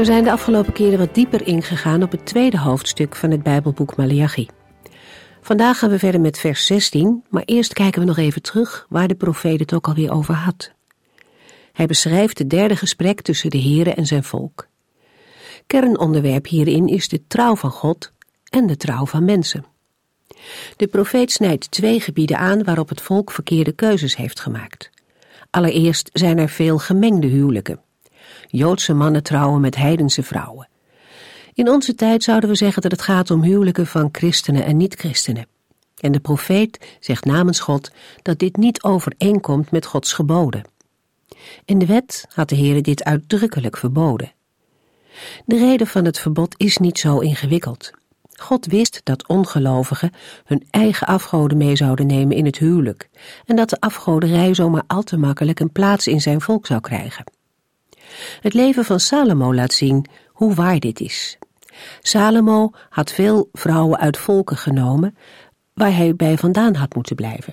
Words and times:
We 0.00 0.06
zijn 0.06 0.24
de 0.24 0.32
afgelopen 0.32 0.72
keren 0.72 0.98
wat 0.98 1.14
dieper 1.14 1.46
ingegaan 1.46 2.02
op 2.02 2.10
het 2.10 2.26
tweede 2.26 2.58
hoofdstuk 2.58 3.16
van 3.16 3.30
het 3.30 3.42
Bijbelboek 3.42 3.96
Malachi. 3.96 4.48
Vandaag 5.40 5.78
gaan 5.78 5.90
we 5.90 5.98
verder 5.98 6.20
met 6.20 6.38
vers 6.38 6.66
16, 6.66 7.24
maar 7.28 7.42
eerst 7.44 7.72
kijken 7.72 8.00
we 8.00 8.06
nog 8.06 8.16
even 8.16 8.42
terug 8.42 8.86
waar 8.88 9.08
de 9.08 9.14
profeet 9.14 9.60
het 9.60 9.74
ook 9.74 9.86
alweer 9.86 10.12
over 10.12 10.34
had. 10.34 10.72
Hij 11.72 11.86
beschrijft 11.86 12.38
het 12.38 12.50
derde 12.50 12.76
gesprek 12.76 13.20
tussen 13.20 13.50
de 13.50 13.62
Here 13.62 13.94
en 13.94 14.06
zijn 14.06 14.24
volk. 14.24 14.68
Kernonderwerp 15.66 16.46
hierin 16.46 16.88
is 16.88 17.08
de 17.08 17.26
trouw 17.26 17.56
van 17.56 17.70
God 17.70 18.12
en 18.50 18.66
de 18.66 18.76
trouw 18.76 19.06
van 19.06 19.24
mensen. 19.24 19.64
De 20.76 20.86
profeet 20.86 21.32
snijdt 21.32 21.70
twee 21.70 22.00
gebieden 22.00 22.38
aan 22.38 22.64
waarop 22.64 22.88
het 22.88 23.00
volk 23.00 23.30
verkeerde 23.30 23.72
keuzes 23.72 24.16
heeft 24.16 24.40
gemaakt. 24.40 24.90
Allereerst 25.50 26.10
zijn 26.12 26.38
er 26.38 26.48
veel 26.48 26.78
gemengde 26.78 27.26
huwelijken. 27.26 27.80
Joodse 28.50 28.94
mannen 28.94 29.22
trouwen 29.22 29.60
met 29.60 29.76
heidense 29.76 30.22
vrouwen. 30.22 30.68
In 31.54 31.68
onze 31.68 31.94
tijd 31.94 32.22
zouden 32.22 32.50
we 32.50 32.56
zeggen 32.56 32.82
dat 32.82 32.90
het 32.90 33.02
gaat 33.02 33.30
om 33.30 33.42
huwelijken 33.42 33.86
van 33.86 34.08
christenen 34.12 34.64
en 34.64 34.76
niet-christenen. 34.76 35.46
En 36.00 36.12
de 36.12 36.20
profeet 36.20 36.96
zegt 37.00 37.24
namens 37.24 37.60
God 37.60 37.90
dat 38.22 38.38
dit 38.38 38.56
niet 38.56 38.82
overeenkomt 38.82 39.70
met 39.70 39.86
Gods 39.86 40.12
geboden. 40.12 40.64
In 41.64 41.78
de 41.78 41.86
wet 41.86 42.26
had 42.34 42.48
de 42.48 42.54
Heer 42.54 42.82
dit 42.82 43.04
uitdrukkelijk 43.04 43.76
verboden. 43.76 44.32
De 45.46 45.58
reden 45.58 45.86
van 45.86 46.04
het 46.04 46.18
verbod 46.18 46.54
is 46.56 46.76
niet 46.76 46.98
zo 46.98 47.18
ingewikkeld. 47.18 47.90
God 48.32 48.66
wist 48.66 49.00
dat 49.04 49.28
ongelovigen 49.28 50.12
hun 50.44 50.66
eigen 50.70 51.06
afgoden 51.06 51.58
mee 51.58 51.76
zouden 51.76 52.06
nemen 52.06 52.36
in 52.36 52.44
het 52.44 52.58
huwelijk 52.58 53.10
en 53.44 53.56
dat 53.56 53.70
de 53.70 53.80
afgoderij 53.80 54.54
zomaar 54.54 54.82
al 54.86 55.02
te 55.02 55.16
makkelijk 55.16 55.60
een 55.60 55.72
plaats 55.72 56.06
in 56.06 56.20
zijn 56.20 56.40
volk 56.40 56.66
zou 56.66 56.80
krijgen. 56.80 57.24
Het 58.40 58.54
leven 58.54 58.84
van 58.84 59.00
Salomo 59.00 59.54
laat 59.54 59.72
zien 59.72 60.06
hoe 60.28 60.54
waar 60.54 60.78
dit 60.78 61.00
is. 61.00 61.38
Salomo 62.00 62.70
had 62.88 63.12
veel 63.12 63.48
vrouwen 63.52 63.98
uit 63.98 64.16
volken 64.16 64.56
genomen 64.56 65.16
waar 65.74 65.96
hij 65.96 66.16
bij 66.16 66.38
vandaan 66.38 66.74
had 66.74 66.94
moeten 66.94 67.16
blijven. 67.16 67.52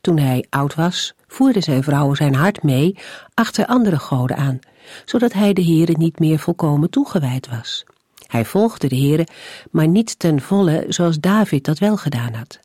Toen 0.00 0.18
hij 0.18 0.46
oud 0.50 0.74
was, 0.74 1.14
voerden 1.26 1.62
zijn 1.62 1.82
vrouwen 1.82 2.16
zijn 2.16 2.34
hart 2.34 2.62
mee 2.62 2.98
achter 3.34 3.66
andere 3.66 3.98
goden 3.98 4.36
aan, 4.36 4.58
zodat 5.04 5.32
hij 5.32 5.52
de 5.52 5.64
Heere 5.64 5.94
niet 5.98 6.18
meer 6.18 6.38
volkomen 6.38 6.90
toegewijd 6.90 7.48
was. 7.48 7.84
Hij 8.26 8.44
volgde 8.44 8.88
de 8.88 8.96
Heere, 8.96 9.26
maar 9.70 9.88
niet 9.88 10.18
ten 10.18 10.40
volle 10.40 10.84
zoals 10.88 11.20
David 11.20 11.64
dat 11.64 11.78
wel 11.78 11.96
gedaan 11.96 12.34
had. 12.34 12.60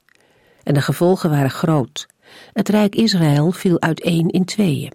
En 0.64 0.74
de 0.74 0.82
gevolgen 0.82 1.30
waren 1.30 1.50
groot. 1.50 2.08
Het 2.54 2.70
rijk 2.70 2.96
Israël 2.96 3.52
viel 3.52 3.82
uiteen 3.82 4.30
in 4.30 4.46
tweeën. 4.46 4.92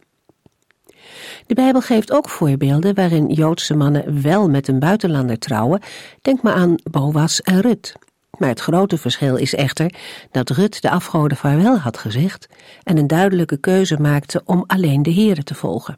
De 1.47 1.55
Bijbel 1.55 1.81
geeft 1.81 2.13
ook 2.13 2.29
voorbeelden 2.29 2.95
waarin 2.95 3.27
Joodse 3.27 3.75
mannen 3.75 4.23
wel 4.23 4.49
met 4.49 4.69
een 4.69 4.79
buitenlander 4.79 5.39
trouwen. 5.39 5.81
Denk 6.21 6.43
maar 6.43 6.55
aan 6.55 6.75
Boas 6.91 7.43
en 7.43 7.61
Rut. 7.61 7.95
Maar 8.39 8.49
het 8.49 8.61
grote 8.61 8.99
verschil 8.99 9.37
is 9.37 9.55
echter 9.55 9.95
dat 10.31 10.51
Rut 10.51 10.83
de 10.83 10.91
afgoden 10.91 11.37
vaarwel 11.37 11.79
had 11.79 11.99
gezegd 11.99 12.49
en 12.83 12.99
een 12.99 13.07
duidelijke 13.07 13.57
keuze 13.57 14.01
maakte 14.01 14.43
om 14.45 14.65
alleen 14.67 15.03
de 15.03 15.15
Here 15.15 15.43
te 15.43 15.55
volgen. 15.55 15.97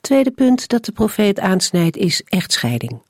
Tweede 0.00 0.30
punt 0.30 0.68
dat 0.68 0.84
de 0.84 0.92
profeet 0.92 1.40
aansnijdt 1.40 1.96
is 1.96 2.22
echtscheiding. 2.22 3.02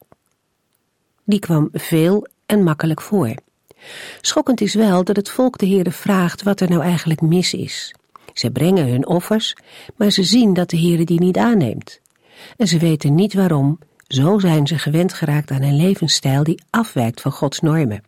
Die 1.24 1.38
kwam 1.38 1.68
veel 1.72 2.26
en 2.46 2.62
makkelijk 2.62 3.00
voor. 3.00 3.34
Schokkend 4.20 4.60
is 4.60 4.74
wel 4.74 5.04
dat 5.04 5.16
het 5.16 5.30
volk 5.30 5.58
de 5.58 5.66
Heere 5.66 5.90
vraagt 5.90 6.42
wat 6.42 6.60
er 6.60 6.68
nou 6.68 6.82
eigenlijk 6.82 7.20
mis 7.20 7.54
is. 7.54 7.94
Ze 8.34 8.50
brengen 8.50 8.88
hun 8.88 9.06
offers, 9.06 9.56
maar 9.96 10.10
ze 10.10 10.22
zien 10.22 10.54
dat 10.54 10.70
de 10.70 10.78
Heere 10.78 11.04
die 11.04 11.20
niet 11.20 11.36
aanneemt. 11.36 12.00
En 12.56 12.68
ze 12.68 12.78
weten 12.78 13.14
niet 13.14 13.34
waarom, 13.34 13.78
zo 14.06 14.38
zijn 14.38 14.66
ze 14.66 14.78
gewend 14.78 15.12
geraakt 15.12 15.50
aan 15.50 15.62
een 15.62 15.76
levensstijl 15.76 16.44
die 16.44 16.62
afwijkt 16.70 17.20
van 17.20 17.32
Gods 17.32 17.60
normen. 17.60 18.02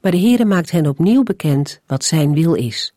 Maar 0.00 0.12
de 0.12 0.18
Heere 0.18 0.44
maakt 0.44 0.70
hen 0.70 0.86
opnieuw 0.86 1.22
bekend 1.22 1.80
wat 1.86 2.04
zijn 2.04 2.34
wil 2.34 2.54
is. 2.54 2.94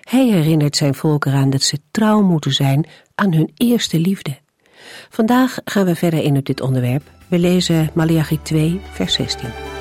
Hij 0.00 0.26
herinnert 0.26 0.76
zijn 0.76 0.94
volk 0.94 1.24
eraan 1.24 1.50
dat 1.50 1.62
ze 1.62 1.78
trouw 1.90 2.22
moeten 2.22 2.52
zijn 2.52 2.86
aan 3.14 3.32
hun 3.32 3.52
eerste 3.54 3.98
liefde. 3.98 4.38
Vandaag 5.08 5.58
gaan 5.64 5.84
we 5.84 5.94
verder 5.94 6.22
in 6.22 6.36
op 6.36 6.44
dit 6.44 6.60
onderwerp. 6.60 7.10
We 7.28 7.38
lezen 7.38 7.90
Malachi 7.94 8.42
2, 8.42 8.80
vers 8.92 9.14
16. 9.14 9.73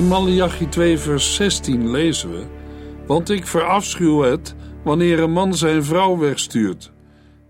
In 0.00 0.08
Malachi 0.08 0.68
2 0.68 0.98
vers 0.98 1.34
16 1.34 1.90
lezen 1.90 2.30
we... 2.30 2.46
Want 3.06 3.30
ik 3.30 3.46
verafschuw 3.46 4.20
het 4.20 4.54
wanneer 4.84 5.20
een 5.20 5.32
man 5.32 5.54
zijn 5.54 5.84
vrouw 5.84 6.18
wegstuurt. 6.18 6.92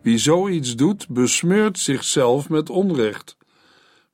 Wie 0.02 0.18
zoiets 0.18 0.76
doet, 0.76 1.08
besmeurt 1.08 1.78
zichzelf 1.78 2.48
met 2.48 2.70
onrecht. 2.70 3.36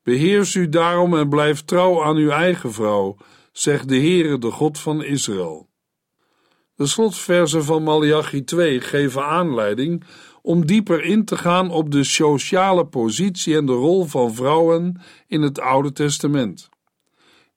Beheers 0.02 0.54
u 0.54 0.69
daarom 0.69 1.16
en 1.16 1.28
blijf 1.28 1.64
trouw 1.64 2.04
aan 2.04 2.16
uw 2.16 2.30
eigen 2.30 2.72
vrouw, 2.72 3.16
zegt 3.52 3.88
de 3.88 3.96
Heere, 3.96 4.38
de 4.38 4.50
God 4.50 4.78
van 4.78 5.04
Israël. 5.04 5.69
De 6.75 6.86
slotversen 6.86 7.64
van 7.64 7.82
Malachi 7.82 8.44
2 8.44 8.80
geven 8.80 9.25
aanleiding 9.25 10.04
om 10.42 10.66
dieper 10.66 11.04
in 11.04 11.25
te 11.25 11.36
gaan 11.36 11.70
op 11.70 11.91
de 11.91 12.04
sociale 12.04 12.86
positie 12.86 13.56
en 13.56 13.66
de 13.66 13.72
rol 13.72 14.04
van 14.04 14.34
vrouwen 14.34 15.00
in 15.26 15.42
het 15.42 15.60
Oude 15.60 15.92
Testament. 15.92 16.75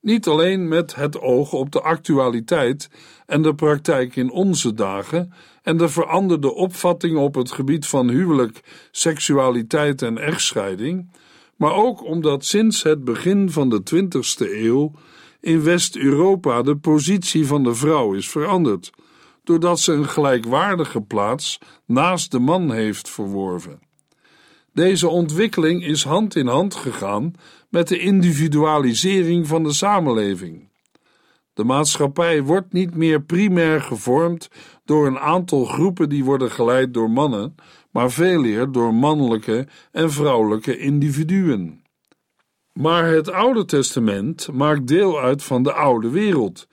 Niet 0.02 0.28
alleen 0.28 0.68
met 0.68 0.96
het 0.96 1.22
oog 1.22 1.54
op 1.54 1.72
de 1.72 1.82
actualiteit 1.82 2.90
en 3.26 3.42
de 3.42 3.56
praktijk 3.56 4.16
in 4.16 4.32
onze 4.32 4.74
dagen 4.74 5.34
en 5.64 5.78
de 5.78 5.90
veranderde 5.90 6.54
opvattingen 6.54 7.22
op 7.22 7.36
het 7.36 7.52
gebied 7.52 7.88
van 7.88 8.10
huwelijk, 8.10 8.88
seksualiteit 8.92 10.02
en 10.02 10.18
echtscheiding, 10.18 11.12
maar 11.56 11.74
ook 11.74 12.04
omdat 12.04 12.46
sinds 12.46 12.84
het 12.84 13.04
begin 13.04 13.52
van 13.52 13.70
de 13.70 13.82
20ste 13.96 14.52
eeuw 14.52 14.92
in 15.40 15.64
West-Europa 15.64 16.62
de 16.62 16.78
positie 16.78 17.48
van 17.48 17.64
de 17.64 17.76
vrouw 17.76 18.14
is 18.14 18.30
veranderd, 18.30 18.92
doordat 19.44 19.80
ze 19.80 19.94
een 19.94 20.10
gelijkwaardige 20.10 21.02
plaats 21.02 21.60
naast 21.86 22.32
de 22.32 22.40
man 22.40 22.72
heeft 22.72 23.10
verworven. 23.10 23.89
Deze 24.74 25.08
ontwikkeling 25.08 25.86
is 25.86 26.04
hand 26.04 26.36
in 26.36 26.48
hand 26.48 26.76
gegaan 26.76 27.34
met 27.70 27.88
de 27.88 28.00
individualisering 28.00 29.48
van 29.48 29.64
de 29.64 29.74
samenleving. 29.74 30.70
De 31.54 31.64
maatschappij 31.64 32.44
wordt 32.44 32.74
niet 32.74 32.96
meer 32.96 33.22
primair 33.22 33.82
gevormd 33.82 34.50
door 34.86 35.08
een 35.08 35.20
aantal 35.20 35.66
groepen 35.66 36.10
die 36.10 36.24
worden 36.24 36.52
geleid 36.52 36.94
door 36.94 37.10
mannen, 37.10 37.56
maar 37.92 38.12
veel 38.12 38.46
eer 38.46 38.72
door 38.72 38.94
mannelijke 38.94 39.68
en 39.92 40.12
vrouwelijke 40.12 40.78
individuen. 40.78 41.84
Maar 42.74 43.08
het 43.08 43.32
Oude 43.32 43.66
Testament 43.66 44.52
maakt 44.52 44.88
deel 44.88 45.20
uit 45.20 45.44
van 45.44 45.64
de 45.64 45.74
oude 45.74 46.10
wereld, 46.10 46.68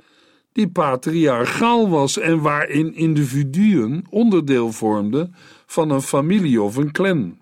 die 0.52 0.70
patriarchaal 0.70 1.88
was 1.88 2.19
en 2.19 2.40
waarin 2.40 2.94
individuen 2.94 4.04
onderdeel 4.10 4.72
vormden 4.72 5.34
van 5.66 5.90
een 5.90 6.02
familie 6.02 6.62
of 6.62 6.76
een 6.76 6.93
clan. 6.93 7.38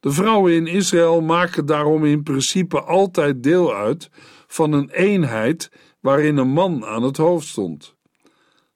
De 0.00 0.10
vrouwen 0.10 0.52
in 0.52 0.66
Israël 0.66 1.20
maken 1.20 1.66
daarom 1.66 2.04
in 2.04 2.22
principe 2.22 2.80
altijd 2.80 3.42
deel 3.42 3.74
uit 3.74 4.10
van 4.46 4.72
een 4.72 4.90
eenheid 4.90 5.70
waarin 6.00 6.36
een 6.36 6.50
man 6.50 6.84
aan 6.84 7.02
het 7.02 7.16
hoofd 7.16 7.46
stond. 7.46 7.96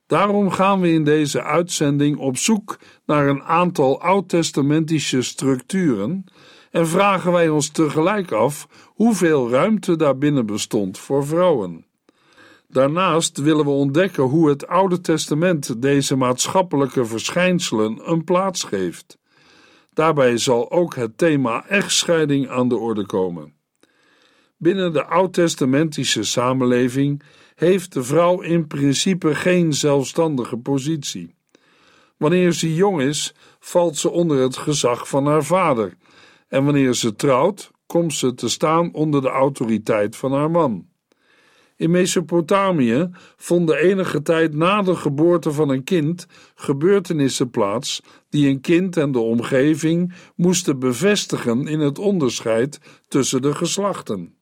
Daarom 0.07 0.51
gaan 0.51 0.81
we 0.81 0.93
in 0.93 1.05
deze 1.05 1.43
uitzending 1.43 2.19
op 2.19 2.37
zoek 2.37 2.79
naar 3.07 3.29
een 3.29 3.43
aantal 3.43 4.01
oud-testamentische 4.01 5.23
structuren 5.23 6.25
en 6.71 6.89
vragen 6.89 7.33
wij 7.33 7.49
ons 7.49 7.69
tegelijk 7.69 8.33
af 8.33 8.69
hoeveel 8.87 9.51
ruimte 9.51 9.97
daarbinnen 9.97 10.47
bestond 10.47 10.99
voor 10.99 11.27
vrouwen. 11.27 11.87
Daarnaast 12.69 13.39
willen 13.39 13.65
we 13.65 13.71
ontdekken 13.71 14.23
hoe 14.23 14.49
het 14.49 14.67
Oude 14.67 15.01
Testament 15.01 15.83
deze 15.83 16.17
maatschappelijke 16.17 17.05
verschijnselen 17.05 18.11
een 18.11 18.25
plaats 18.25 18.65
geeft. 18.65 19.19
Daarbij 19.93 20.37
zal 20.37 20.71
ook 20.71 20.95
het 20.95 21.19
thema 21.19 21.67
echtscheiding 21.67 22.49
aan 22.49 22.69
de 22.69 22.77
orde 22.77 23.07
komen. 23.07 23.55
Binnen 24.57 24.93
de 24.93 25.05
oud-testamentische 25.05 26.23
samenleving 26.23 27.23
heeft 27.55 27.93
de 27.93 28.03
vrouw 28.03 28.41
in 28.41 28.67
principe 28.67 29.35
geen 29.35 29.73
zelfstandige 29.73 30.57
positie. 30.57 31.35
Wanneer 32.17 32.53
ze 32.53 32.75
jong 32.75 33.01
is, 33.01 33.35
valt 33.61 33.97
ze 33.97 34.11
onder 34.11 34.39
het 34.39 34.57
gezag 34.57 35.09
van 35.09 35.27
haar 35.27 35.45
vader, 35.45 35.95
en 36.49 36.65
wanneer 36.65 36.95
ze 36.95 37.15
trouwt, 37.15 37.71
komt 37.87 38.15
ze 38.15 38.35
te 38.35 38.49
staan 38.49 38.93
onder 38.93 39.23
de 39.23 39.29
autoriteit 39.29 40.17
van 40.17 40.33
haar 40.33 40.51
man. 40.51 40.87
In 41.83 41.91
Mesopotamië 41.91 43.11
vonden 43.37 43.77
enige 43.77 44.23
tijd 44.23 44.55
na 44.55 44.83
de 44.83 44.97
geboorte 44.97 45.53
van 45.53 45.69
een 45.69 45.85
kind 45.85 46.27
gebeurtenissen 46.55 47.51
plaats 47.51 48.03
die 48.31 48.49
een 48.49 48.61
kind 48.61 48.97
en 48.97 49.13
de 49.13 49.19
omgeving 49.19 50.15
moesten 50.37 50.79
bevestigen 50.79 51.67
in 51.67 51.81
het 51.81 51.99
onderscheid 51.99 52.81
tussen 53.09 53.43
de 53.43 53.55
geslachten. 53.55 54.35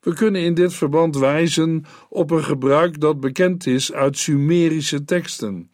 We 0.00 0.14
kunnen 0.14 0.40
in 0.40 0.54
dit 0.54 0.74
verband 0.74 1.16
wijzen 1.16 1.84
op 2.08 2.30
een 2.30 2.44
gebruik 2.44 3.00
dat 3.00 3.20
bekend 3.20 3.66
is 3.66 3.92
uit 3.92 4.18
Sumerische 4.18 5.04
teksten, 5.04 5.70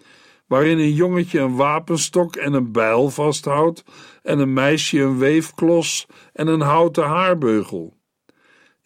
waarin 0.47 0.79
een 0.79 0.95
jongetje 0.95 1.41
een 1.41 1.57
wapenstok 1.57 2.37
en 2.37 2.53
een 2.53 2.73
bijl 2.73 3.11
vasthoudt 3.11 3.85
en 4.23 4.39
een 4.39 4.53
meisje 4.53 5.01
een 5.01 5.19
weefklos 5.19 6.07
en 6.33 6.47
een 6.47 6.61
houten 6.61 7.05
haarbeugel. 7.05 7.96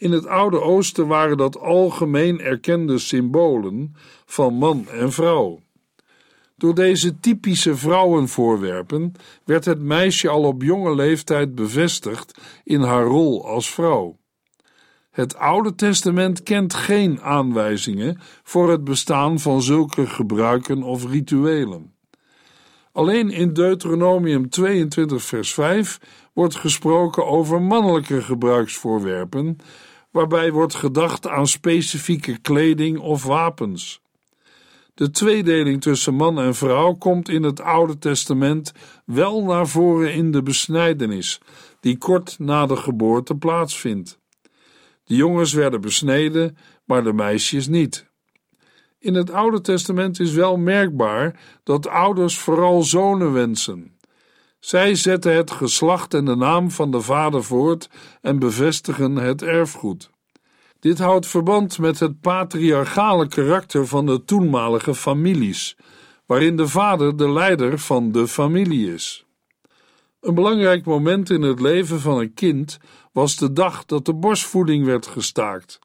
In 0.01 0.13
het 0.13 0.27
Oude 0.27 0.61
Oosten 0.61 1.07
waren 1.07 1.37
dat 1.37 1.59
algemeen 1.59 2.41
erkende 2.41 2.99
symbolen 2.99 3.95
van 4.27 4.55
man 4.55 4.89
en 4.89 5.13
vrouw. 5.13 5.61
Door 6.57 6.75
deze 6.75 7.21
typische 7.21 7.77
vrouwenvoorwerpen 7.77 9.13
werd 9.45 9.65
het 9.65 9.81
meisje 9.81 10.29
al 10.29 10.43
op 10.43 10.63
jonge 10.63 10.95
leeftijd 10.95 11.55
bevestigd 11.55 12.41
in 12.65 12.81
haar 12.81 13.05
rol 13.05 13.47
als 13.47 13.71
vrouw. 13.71 14.17
Het 15.11 15.37
Oude 15.37 15.75
Testament 15.75 16.43
kent 16.43 16.75
geen 16.75 17.21
aanwijzingen 17.21 18.21
voor 18.43 18.71
het 18.71 18.85
bestaan 18.85 19.41
van 19.41 19.63
zulke 19.63 20.07
gebruiken 20.07 20.83
of 20.83 21.11
rituelen. 21.11 21.95
Alleen 22.93 23.31
in 23.31 23.53
Deuteronomium 23.53 24.49
22, 24.49 25.23
vers 25.23 25.55
5 25.55 26.01
wordt 26.33 26.57
gesproken 26.57 27.27
over 27.27 27.63
mannelijke 27.63 28.23
gebruiksvoorwerpen, 28.23 29.59
waarbij 30.11 30.53
wordt 30.53 30.75
gedacht 30.75 31.29
aan 31.29 31.47
specifieke 31.47 32.39
kleding 32.39 32.99
of 32.99 33.25
wapens. 33.25 34.01
De 34.95 35.11
tweedeling 35.11 35.81
tussen 35.81 36.15
man 36.15 36.39
en 36.41 36.55
vrouw 36.55 36.95
komt 36.95 37.29
in 37.29 37.43
het 37.43 37.61
Oude 37.61 37.99
Testament 37.99 38.73
wel 39.05 39.45
naar 39.45 39.69
voren 39.69 40.15
in 40.15 40.31
de 40.31 40.43
besnijdenis, 40.43 41.41
die 41.81 41.99
kort 41.99 42.39
na 42.39 42.67
de 42.67 42.77
geboorte 42.77 43.35
plaatsvindt. 43.35 44.19
De 45.05 45.15
jongens 45.15 45.53
werden 45.53 45.81
besneden, 45.81 46.57
maar 46.85 47.05
de 47.05 47.13
meisjes 47.13 47.69
niet. 47.69 48.09
In 48.99 49.15
het 49.15 49.31
Oude 49.31 49.61
Testament 49.61 50.21
is 50.21 50.33
wel 50.33 50.57
merkbaar 50.57 51.41
dat 51.63 51.87
ouders 51.87 52.39
vooral 52.39 52.83
zonen 52.83 53.33
wensen. 53.33 53.99
Zij 54.61 54.95
zetten 54.95 55.35
het 55.35 55.51
geslacht 55.51 56.15
en 56.15 56.25
de 56.25 56.37
naam 56.37 56.71
van 56.71 56.91
de 56.91 57.01
vader 57.01 57.45
voort 57.45 57.89
en 58.21 58.39
bevestigen 58.39 59.17
het 59.17 59.43
erfgoed. 59.43 60.11
Dit 60.81 60.99
houdt 60.99 61.27
verband 61.27 61.79
met 61.79 62.01
het 62.01 62.21
patriarchale 62.21 63.29
karakter 63.29 63.87
van 63.87 64.07
de 64.07 64.25
toenmalige 64.25 64.95
families, 64.95 65.77
waarin 66.27 66.57
de 66.57 66.69
vader 66.69 67.17
de 67.17 67.31
leider 67.31 67.79
van 67.79 68.13
de 68.13 68.29
familie 68.29 68.93
is. 68.95 69.25
Een 70.21 70.35
belangrijk 70.35 70.85
moment 70.85 71.31
in 71.31 71.43
het 71.43 71.61
leven 71.61 72.01
van 72.01 72.19
een 72.19 72.35
kind 72.35 72.79
was 73.13 73.37
de 73.37 73.53
dag 73.53 73.85
dat 73.85 74.05
de 74.05 74.15
borstvoeding 74.15 74.85
werd 74.85 75.07
gestaakt. 75.07 75.79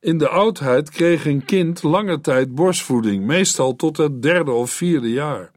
In 0.00 0.18
de 0.18 0.28
oudheid 0.28 0.90
kreeg 0.90 1.26
een 1.26 1.44
kind 1.44 1.82
lange 1.82 2.20
tijd 2.20 2.54
borstvoeding, 2.54 3.24
meestal 3.24 3.76
tot 3.76 3.96
het 3.96 4.22
derde 4.22 4.50
of 4.50 4.70
vierde 4.70 5.10
jaar. 5.10 5.50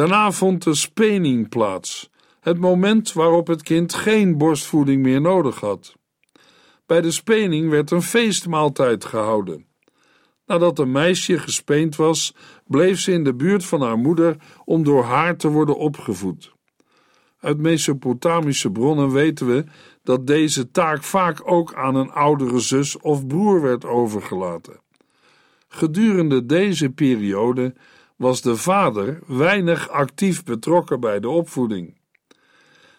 Daarna 0.00 0.32
vond 0.32 0.62
de 0.62 0.74
spening 0.74 1.48
plaats, 1.48 2.10
het 2.40 2.58
moment 2.58 3.12
waarop 3.12 3.46
het 3.46 3.62
kind 3.62 3.94
geen 3.94 4.38
borstvoeding 4.38 5.02
meer 5.02 5.20
nodig 5.20 5.60
had. 5.60 5.96
Bij 6.86 7.00
de 7.00 7.10
spening 7.10 7.70
werd 7.70 7.90
een 7.90 8.02
feestmaaltijd 8.02 9.04
gehouden. 9.04 9.66
Nadat 10.46 10.78
een 10.78 10.92
meisje 10.92 11.38
gespeend 11.38 11.96
was, 11.96 12.34
bleef 12.66 13.00
ze 13.00 13.12
in 13.12 13.24
de 13.24 13.34
buurt 13.34 13.64
van 13.64 13.82
haar 13.82 13.98
moeder 13.98 14.36
om 14.64 14.84
door 14.84 15.04
haar 15.04 15.36
te 15.36 15.48
worden 15.48 15.76
opgevoed. 15.76 16.52
Uit 17.40 17.58
Mesopotamische 17.58 18.70
bronnen 18.70 19.10
weten 19.10 19.46
we 19.46 19.64
dat 20.02 20.26
deze 20.26 20.70
taak 20.70 21.02
vaak 21.02 21.40
ook 21.44 21.74
aan 21.74 21.94
een 21.94 22.10
oudere 22.10 22.58
zus 22.58 22.98
of 22.98 23.26
broer 23.26 23.62
werd 23.62 23.84
overgelaten. 23.84 24.80
Gedurende 25.68 26.46
deze 26.46 26.90
periode 26.90 27.74
was 28.20 28.40
de 28.40 28.56
vader 28.56 29.18
weinig 29.26 29.88
actief 29.88 30.44
betrokken 30.44 31.00
bij 31.00 31.20
de 31.20 31.28
opvoeding. 31.28 31.98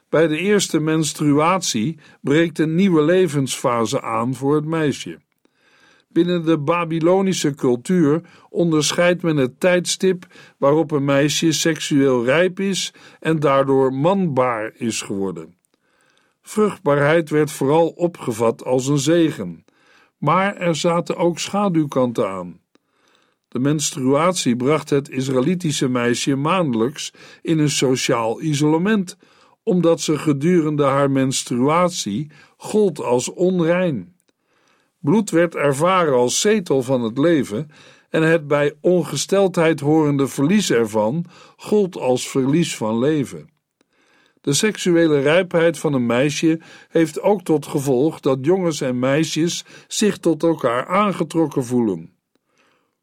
Bij 0.10 0.28
de 0.28 0.38
eerste 0.38 0.80
menstruatie 0.80 2.00
breekt 2.22 2.60
een 2.60 2.76
nieuwe 2.76 3.02
levensfase 3.02 4.02
aan 4.02 4.36
voor 4.36 4.56
het 4.56 4.66
meisje. 4.66 5.20
Binnen 6.08 6.46
de 6.46 6.58
Babylonische 6.58 7.56
cultuur 7.56 8.22
onderscheidt 8.50 9.22
men 9.22 9.38
het 9.38 9.60
tijdstip 9.60 10.25
waarop 10.58 10.92
een 10.92 11.06
meisje 11.06 11.51
seksueel 11.51 12.25
rijp 12.25 12.60
is 12.60 12.94
en 13.20 13.40
daardoor 13.40 13.94
manbaar 13.94 14.72
is 14.75 15.01
geworden. 15.01 15.56
Vruchtbaarheid 16.42 17.30
werd 17.30 17.51
vooral 17.51 17.88
opgevat 17.88 18.63
als 18.63 18.88
een 18.88 19.00
zegen, 19.00 19.66
maar 20.18 20.56
er 20.56 20.75
zaten 20.75 21.18
ook 21.18 21.40
schaduwkanten 21.40 22.30
aan. 22.30 22.61
De 23.51 23.60
menstruatie 23.60 24.55
bracht 24.55 24.89
het 24.89 25.10
Israëlitische 25.10 25.88
meisje 25.88 26.36
maandelijks 26.36 27.13
in 27.41 27.60
een 27.60 27.70
sociaal 27.70 28.41
isolement, 28.41 29.17
omdat 29.63 30.01
ze 30.01 30.17
gedurende 30.17 30.84
haar 30.84 31.12
menstruatie 31.12 32.31
gold 32.58 33.00
als 33.00 33.29
onrein. 33.29 34.15
Bloed 35.00 35.29
werd 35.29 35.55
ervaren 35.55 36.13
als 36.13 36.41
zetel 36.41 36.84
van 36.84 37.01
het 37.01 37.17
leven 37.17 37.70
en 38.10 38.24
het 38.24 38.48
bij 38.48 38.74
ongesteldheid 38.81 39.79
horende 39.79 40.27
verlies 40.27 40.72
ervan 40.72 41.25
gold 41.58 41.98
als 41.98 42.29
verlies 42.29 42.75
van 42.75 43.00
leven. 43.00 43.50
De 44.41 44.53
seksuele 44.53 45.20
rijpheid 45.20 45.79
van 45.79 45.93
een 45.93 46.05
meisje 46.05 46.60
heeft 46.89 47.22
ook 47.22 47.43
tot 47.43 47.65
gevolg 47.65 48.20
dat 48.20 48.38
jongens 48.41 48.81
en 48.81 49.00
meisjes 49.00 49.65
zich 49.88 50.17
tot 50.17 50.43
elkaar 50.43 50.88
aangetrokken 50.88 51.65
voelen. 51.65 52.20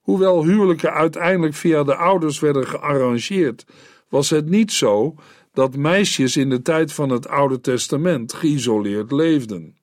Hoewel 0.09 0.45
huwelijken 0.45 0.93
uiteindelijk 0.93 1.55
via 1.55 1.85
de 1.85 1.95
ouders 1.95 2.41
werden 2.41 2.67
gearrangeerd, 2.67 3.67
was 4.09 4.31
het 4.31 4.49
niet 4.49 4.73
zo 4.73 5.15
dat 5.53 5.77
meisjes 5.77 6.37
in 6.37 6.51
de 6.51 6.63
tijd 6.63 6.93
van 6.93 7.11
het 7.11 7.29
Oude 7.29 7.61
Testament 7.61 8.33
geïsoleerd 8.33 9.13
leefden. 9.13 9.77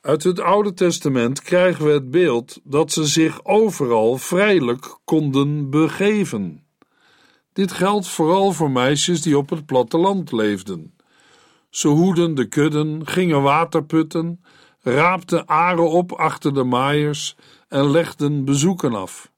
Uit 0.00 0.22
het 0.22 0.40
Oude 0.40 0.74
Testament 0.74 1.42
krijgen 1.42 1.84
we 1.84 1.90
het 1.92 2.10
beeld 2.10 2.60
dat 2.64 2.92
ze 2.92 3.04
zich 3.04 3.44
overal 3.44 4.16
vrijelijk 4.16 4.98
konden 5.04 5.70
begeven. 5.70 6.64
Dit 7.52 7.72
geldt 7.72 8.08
vooral 8.08 8.52
voor 8.52 8.70
meisjes 8.70 9.22
die 9.22 9.38
op 9.38 9.50
het 9.50 9.66
platteland 9.66 10.32
leefden. 10.32 10.94
Ze 11.70 11.88
hoeden 11.88 12.34
de 12.34 12.48
kudden, 12.48 13.06
gingen 13.06 13.42
waterputten, 13.42 14.44
raapten 14.80 15.48
aren 15.48 15.90
op 15.90 16.12
achter 16.12 16.54
de 16.54 16.64
maaiers 16.64 17.36
en 17.68 17.90
legden 17.90 18.44
bezoeken 18.44 18.94
af. 18.94 19.32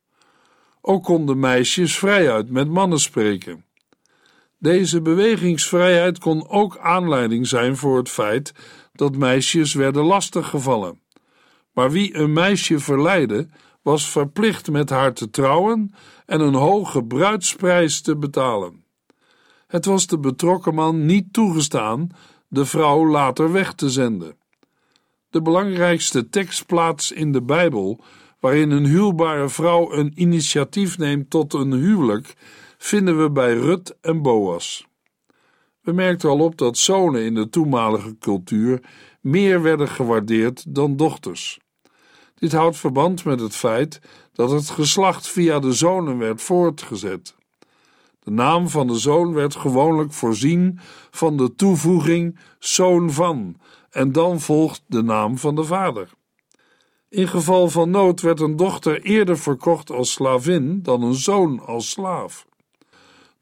Ook 0.89 1.05
konden 1.05 1.39
meisjes 1.39 1.99
vrijuit 1.99 2.51
met 2.51 2.69
mannen 2.69 3.01
spreken. 3.01 3.65
Deze 4.59 5.03
bewegingsvrijheid 5.03 6.19
kon 6.19 6.49
ook 6.49 6.79
aanleiding 6.79 7.47
zijn 7.47 7.77
voor 7.77 7.97
het 7.97 8.09
feit 8.09 8.53
dat 8.93 9.17
meisjes 9.17 9.75
werden 9.75 10.05
lastiggevallen. 10.05 11.01
Maar 11.73 11.91
wie 11.91 12.17
een 12.17 12.33
meisje 12.33 12.79
verleidde, 12.79 13.49
was 13.83 14.11
verplicht 14.11 14.71
met 14.71 14.91
haar 14.91 15.13
te 15.13 15.31
trouwen 15.31 15.95
en 16.27 16.41
een 16.41 16.55
hoge 16.55 17.05
bruidsprijs 17.05 18.01
te 18.01 18.17
betalen. 18.17 18.85
Het 19.67 19.85
was 19.85 20.07
de 20.07 20.19
betrokken 20.19 20.75
man 20.75 21.07
niet 21.07 21.33
toegestaan 21.33 22.09
de 22.49 22.65
vrouw 22.65 23.07
later 23.07 23.53
weg 23.53 23.73
te 23.73 23.91
zenden. 23.91 24.37
De 25.31 25.43
belangrijkste 25.43 26.29
tekstplaats 26.29 27.13
in 27.13 27.33
de 27.33 27.43
Bijbel, 27.43 28.01
waarin 28.41 28.71
een 28.71 28.87
huwbare 28.87 29.49
vrouw 29.49 29.93
een 29.93 30.13
initiatief 30.15 30.99
neemt 30.99 31.31
tot 31.31 31.55
een 31.55 31.73
huwelijk, 31.73 32.35
vinden 32.79 33.23
we 33.23 33.31
bij 33.31 33.55
Rut 33.55 33.97
en 34.01 34.23
Boas. 34.23 34.87
We 35.81 35.93
merkten 35.93 36.29
al 36.29 36.39
op 36.39 36.59
dat 36.59 36.79
zonen 36.79 37.23
in 37.23 37.35
de 37.35 37.49
toenmalige 37.49 38.19
cultuur 38.19 38.81
meer 39.21 39.63
werden 39.63 39.89
gewaardeerd 39.89 40.75
dan 40.75 40.97
dochters. 40.97 41.59
Dit 42.35 42.53
houdt 42.53 42.77
verband 42.77 43.25
met 43.25 43.41
het 43.41 43.57
feit 43.57 44.01
dat 44.33 44.51
het 44.51 44.71
geslacht 44.71 45.29
via 45.29 45.59
de 45.59 45.73
zonen 45.73 46.19
werd 46.19 46.43
voortgezet. 46.43 47.35
De 48.21 48.31
naam 48.31 48.69
van 48.69 48.87
de 48.87 48.99
zoon 48.99 49.33
werd 49.33 49.55
gewoonlijk 49.57 50.13
voorzien 50.13 50.79
van 51.11 51.37
de 51.37 51.55
toevoeging 51.55 52.39
zoon 52.59 53.11
van, 53.11 53.57
en 53.91 54.13
dan 54.13 54.41
volgt 54.41 54.83
de 54.87 55.03
naam 55.03 55.39
van 55.39 55.55
de 55.55 55.65
vader. 55.65 56.11
In 57.09 57.29
geval 57.29 57.69
van 57.69 57.91
nood 57.91 58.21
werd 58.21 58.41
een 58.41 58.57
dochter 58.57 59.03
eerder 59.03 59.39
verkocht 59.39 59.91
als 59.91 60.13
slavin 60.13 60.83
dan 60.83 61.03
een 61.03 61.15
zoon 61.15 61.67
als 61.67 61.91
slaaf. 61.91 62.47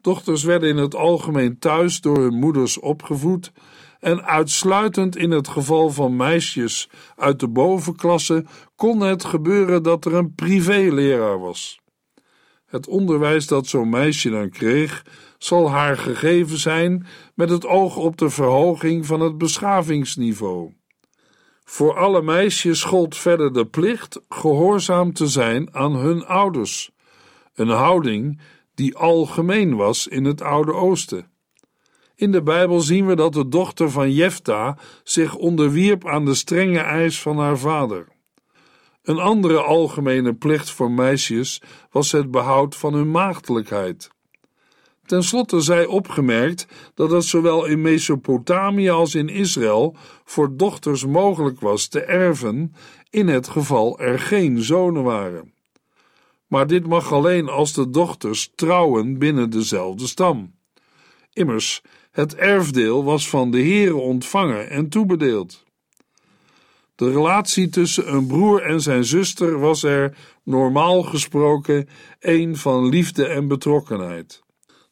Dochters 0.01 0.43
werden 0.43 0.69
in 0.69 0.77
het 0.77 0.95
algemeen 0.95 1.59
thuis 1.59 2.01
door 2.01 2.19
hun 2.19 2.35
moeders 2.35 2.79
opgevoed 2.79 3.53
en 4.01 4.25
uitsluitend 4.25 5.17
in 5.17 5.31
het 5.31 5.49
geval 5.49 5.91
van 5.91 6.17
meisjes 6.17 6.89
uit 7.17 7.41
de 7.41 7.49
bovenklasse 7.49 8.45
kon 8.77 9.01
het 9.01 9.25
gebeuren 9.25 9.83
dat 9.83 10.05
er 10.05 10.15
een 10.15 10.35
privéleraar 10.35 11.41
was. 11.41 11.81
Het 12.67 12.89
onderwijs 12.89 13.47
dat 13.47 13.67
zo'n 13.67 13.89
meisje 13.89 14.31
dan 14.31 14.51
kreeg, 14.51 15.05
zal 15.39 15.71
haar 15.71 15.99
gegeven 15.99 16.59
zijn 16.59 17.07
met 17.35 17.51
het 17.51 17.67
oog 17.67 17.97
op 17.97 18.17
de 18.17 18.31
verhoging 18.31 19.07
van 19.07 19.21
het 19.21 19.39
beschavingsniveau. 19.39 20.73
Voor 21.65 21.97
alle 21.97 22.23
meisjes 22.23 22.83
gold 22.83 23.17
verder 23.17 23.53
de 23.53 23.67
plicht 23.67 24.21
gehoorzaam 24.29 25.13
te 25.13 25.27
zijn 25.27 25.75
aan 25.75 25.95
hun 25.95 26.27
ouders, 26.27 26.91
een 27.55 27.69
houding 27.69 28.41
die 28.75 28.97
algemeen 28.97 29.77
was 29.77 30.07
in 30.07 30.25
het 30.25 30.43
Oude 30.43 30.73
Oosten. 30.73 31.33
In 32.17 32.33
de 32.33 32.43
Bijbel 32.43 32.81
zien 32.81 33.07
we 33.07 33.17
dat 33.17 33.33
de 33.33 33.49
dochter 33.49 33.91
van 33.91 34.13
Jefta 34.13 34.79
zich 35.03 35.35
onderwierp 35.35 36.07
aan 36.07 36.25
de 36.25 36.35
strenge 36.35 36.79
eis 36.79 37.21
van 37.21 37.39
haar 37.39 37.59
vader. 37.59 38.09
Een 39.03 39.19
andere 39.19 39.61
algemene 39.63 40.35
plicht 40.35 40.71
voor 40.71 40.91
meisjes 40.91 41.63
was 41.91 42.13
het 42.13 42.31
behoud 42.31 42.77
van 42.77 42.95
hun 42.95 43.11
maagdelijkheid. 43.11 44.14
Ten 45.07 45.23
slotte 45.23 45.61
zij 45.61 45.87
opgemerkt 45.87 46.67
dat 46.95 47.11
het 47.11 47.25
zowel 47.25 47.65
in 47.65 47.81
Mesopotamië 47.81 48.91
als 48.91 49.15
in 49.15 49.29
Israël 49.29 49.97
voor 50.25 50.57
dochters 50.57 51.07
mogelijk 51.07 51.61
was 51.61 51.89
te 51.89 52.01
erven 52.01 52.75
in 53.11 53.29
het 53.29 53.49
geval 53.49 53.99
er 53.99 54.19
geen 54.19 54.63
zonen 54.63 55.03
waren. 55.03 55.53
Maar 56.47 56.67
dit 56.67 56.87
mag 56.87 57.13
alleen 57.13 57.49
als 57.49 57.73
de 57.73 57.91
dochters 57.91 58.53
trouwen 58.55 59.19
binnen 59.19 59.51
dezelfde 59.51 60.07
stam. 60.07 60.55
Immers, 61.33 61.83
het 62.11 62.35
erfdeel 62.35 63.05
was 63.05 63.29
van 63.29 63.51
de 63.51 63.59
heren 63.59 64.03
ontvangen 64.03 64.71
en 64.71 64.89
toebedeeld. 64.89 65.65
De 66.95 67.11
relatie 67.13 67.69
tussen 67.69 68.15
een 68.15 68.27
broer 68.27 68.63
en 68.63 68.81
zijn 68.81 69.05
zuster 69.05 69.59
was 69.59 69.83
er, 69.83 70.17
normaal 70.43 71.03
gesproken, 71.03 71.89
een 72.21 72.57
van 72.57 72.89
liefde 72.89 73.27
en 73.27 73.49
betrokkenheid. 73.49 74.44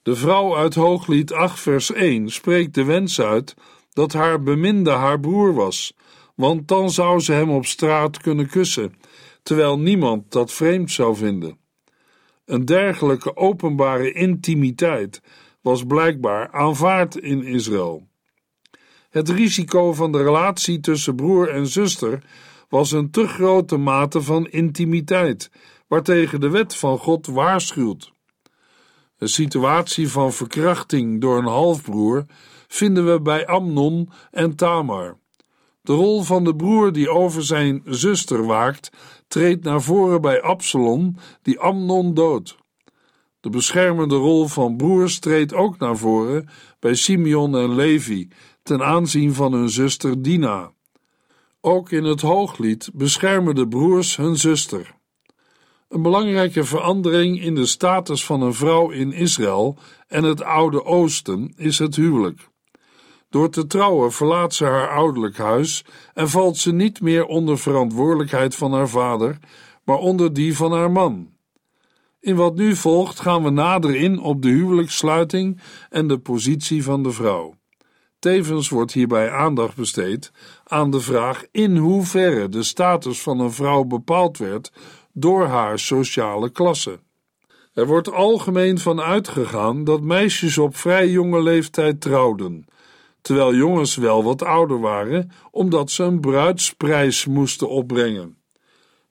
De 0.03 0.17
vrouw 0.17 0.57
uit 0.57 0.75
Hooglied 0.75 1.33
8, 1.33 1.61
vers 1.61 1.93
1 1.93 2.31
spreekt 2.31 2.75
de 2.75 2.85
wens 2.85 3.21
uit 3.21 3.55
dat 3.93 4.13
haar 4.13 4.43
beminde 4.43 4.91
haar 4.91 5.21
broer 5.21 5.55
was, 5.55 5.97
want 6.35 6.69
dan 6.69 6.91
zou 6.91 7.21
ze 7.21 7.33
hem 7.33 7.51
op 7.51 7.67
straat 7.67 8.19
kunnen 8.19 8.47
kussen, 8.47 8.95
terwijl 9.43 9.79
niemand 9.79 10.33
dat 10.33 10.53
vreemd 10.53 10.91
zou 10.91 11.17
vinden. 11.17 11.59
Een 12.45 12.65
dergelijke 12.65 13.37
openbare 13.37 14.13
intimiteit 14.13 15.23
was 15.61 15.85
blijkbaar 15.85 16.53
aanvaard 16.53 17.17
in 17.17 17.45
Israël. 17.45 18.07
Het 19.11 19.29
risico 19.29 19.93
van 19.93 20.13
de 20.13 20.23
relatie 20.23 20.81
tussen 20.81 21.17
broer 21.17 21.49
en 21.49 21.67
zuster 21.67 22.23
was 22.69 22.93
een 22.93 23.11
te 23.11 23.27
grote 23.27 23.77
mate 23.77 24.23
van 24.23 24.49
intimiteit, 24.49 25.51
waartegen 25.89 26.41
de 26.41 26.49
wet 26.49 26.77
van 26.77 26.99
God 26.99 27.27
waarschuwt. 27.27 28.12
Een 29.23 29.29
situatie 29.29 30.09
van 30.09 30.33
verkrachting 30.33 31.21
door 31.21 31.39
een 31.39 31.45
halfbroer 31.45 32.25
vinden 32.69 33.13
we 33.13 33.21
bij 33.21 33.47
Amnon 33.47 34.11
en 34.31 34.57
Tamar. 34.57 35.19
De 35.83 35.93
rol 35.93 36.23
van 36.23 36.45
de 36.45 36.57
broer 36.57 36.93
die 36.93 37.11
over 37.11 37.45
zijn 37.45 37.83
zuster 37.85 38.47
waakt, 38.47 38.91
treedt 39.29 39.65
naar 39.65 39.83
voren 39.83 40.21
bij 40.21 40.43
Absalom, 40.43 41.17
die 41.43 41.59
Amnon 41.59 42.15
doodt. 42.15 42.57
De 43.41 43.51
beschermende 43.51 44.15
rol 44.17 44.47
van 44.47 44.77
broers 44.77 45.19
treedt 45.19 45.55
ook 45.55 45.79
naar 45.79 45.97
voren 45.97 46.49
bij 46.79 46.95
Simeon 46.95 47.57
en 47.57 47.75
Levi 47.75 48.29
ten 48.63 48.83
aanzien 48.83 49.35
van 49.35 49.53
hun 49.53 49.71
zuster 49.71 50.23
Dina. 50.23 50.73
Ook 51.61 51.91
in 51.91 52.05
het 52.05 52.21
Hooglied 52.21 52.91
beschermen 52.95 53.55
de 53.55 53.69
broers 53.69 54.17
hun 54.17 54.37
zuster. 54.37 55.01
Een 55.93 56.03
belangrijke 56.03 56.65
verandering 56.65 57.43
in 57.43 57.55
de 57.55 57.67
status 57.67 58.25
van 58.25 58.43
een 58.43 58.55
vrouw 58.55 58.91
in 58.91 59.13
Israël 59.13 59.77
en 60.09 60.25
het 60.25 60.43
Oude 60.43 60.85
Oosten 60.85 61.53
is 61.57 61.79
het 61.79 61.97
huwelijk. 61.97 62.49
Door 63.29 63.51
te 63.51 63.67
trouwen 63.67 64.13
verlaat 64.13 64.55
ze 64.55 64.65
haar 64.65 64.89
ouderlijk 64.89 65.37
huis 65.37 65.85
en 66.15 66.29
valt 66.29 66.57
ze 66.57 66.73
niet 66.73 67.01
meer 67.01 67.25
onder 67.25 67.59
verantwoordelijkheid 67.59 68.55
van 68.55 68.73
haar 68.73 68.89
vader, 68.89 69.39
maar 69.85 69.99
onder 69.99 70.33
die 70.33 70.57
van 70.57 70.73
haar 70.73 70.91
man. 70.91 71.31
In 72.21 72.37
wat 72.37 72.55
nu 72.55 72.77
volgt 72.77 73.21
gaan 73.21 73.43
we 73.43 73.51
nader 73.51 73.95
in 73.95 74.21
op 74.21 74.43
de 74.43 74.49
huwelijkssluiting 74.49 75.61
en 75.91 76.09
de 76.09 76.19
positie 76.19 76.85
van 76.85 77.03
de 77.03 77.11
vrouw. 77.11 77.55
Tevens 78.19 78.69
wordt 78.69 78.93
hierbij 78.93 79.31
aandacht 79.31 79.77
besteed 79.77 80.33
aan 80.65 80.91
de 80.91 81.01
vraag 81.01 81.45
in 81.51 81.77
hoeverre 81.77 82.49
de 82.49 82.63
status 82.63 83.23
van 83.23 83.41
een 83.41 83.53
vrouw 83.53 83.85
bepaald 83.85 84.39
werd 84.39 84.73
door 85.13 85.47
haar 85.47 85.79
sociale 85.79 86.51
klasse. 86.51 86.99
Er 87.75 87.87
wordt 87.87 88.13
algemeen 88.13 88.79
van 88.79 89.01
uitgegaan 89.01 89.85
dat 89.85 90.01
meisjes 90.01 90.59
op 90.59 90.77
vrij 90.77 91.09
jonge 91.09 91.43
leeftijd 91.43 92.01
trouwden, 92.01 92.65
terwijl 93.21 93.55
jongens 93.55 93.97
wel 93.97 94.25
wat 94.25 94.43
ouder 94.43 94.81
waren, 94.81 95.31
omdat 95.51 95.91
ze 95.91 96.03
een 96.03 96.21
bruidsprijs 96.21 97.27
moesten 97.27 97.69
opbrengen. 97.69 98.37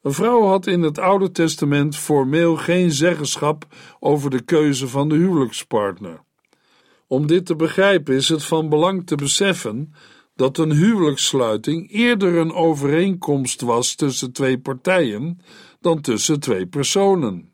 Een 0.02 0.14
vrouw 0.14 0.42
had 0.42 0.68
in 0.68 0.82
het 0.82 1.00
Oude 1.00 1.32
Testament 1.32 1.96
formeel 1.96 2.56
geen 2.56 2.92
zeggenschap 2.92 3.66
over 4.00 4.30
de 4.30 4.42
keuze 4.42 4.88
van 4.88 5.10
de 5.10 5.16
huwelijkspartner. 5.16 6.24
Om 7.08 7.28
dit 7.28 7.46
te 7.46 7.56
begrijpen 7.56 8.16
is 8.16 8.30
het 8.30 8.44
van 8.44 8.70
belang 8.70 9.06
te 9.06 9.16
beseffen 9.16 9.94
dat 10.36 10.58
een 10.58 10.72
huwelijkssluiting 10.72 11.92
eerder 11.92 12.38
een 12.38 12.54
overeenkomst 12.54 13.62
was 13.62 13.96
tussen 13.96 14.32
twee 14.32 14.60
partijen 14.60 15.40
dan 15.82 16.02
tussen 16.02 16.40
twee 16.40 16.68
personen. 16.68 17.54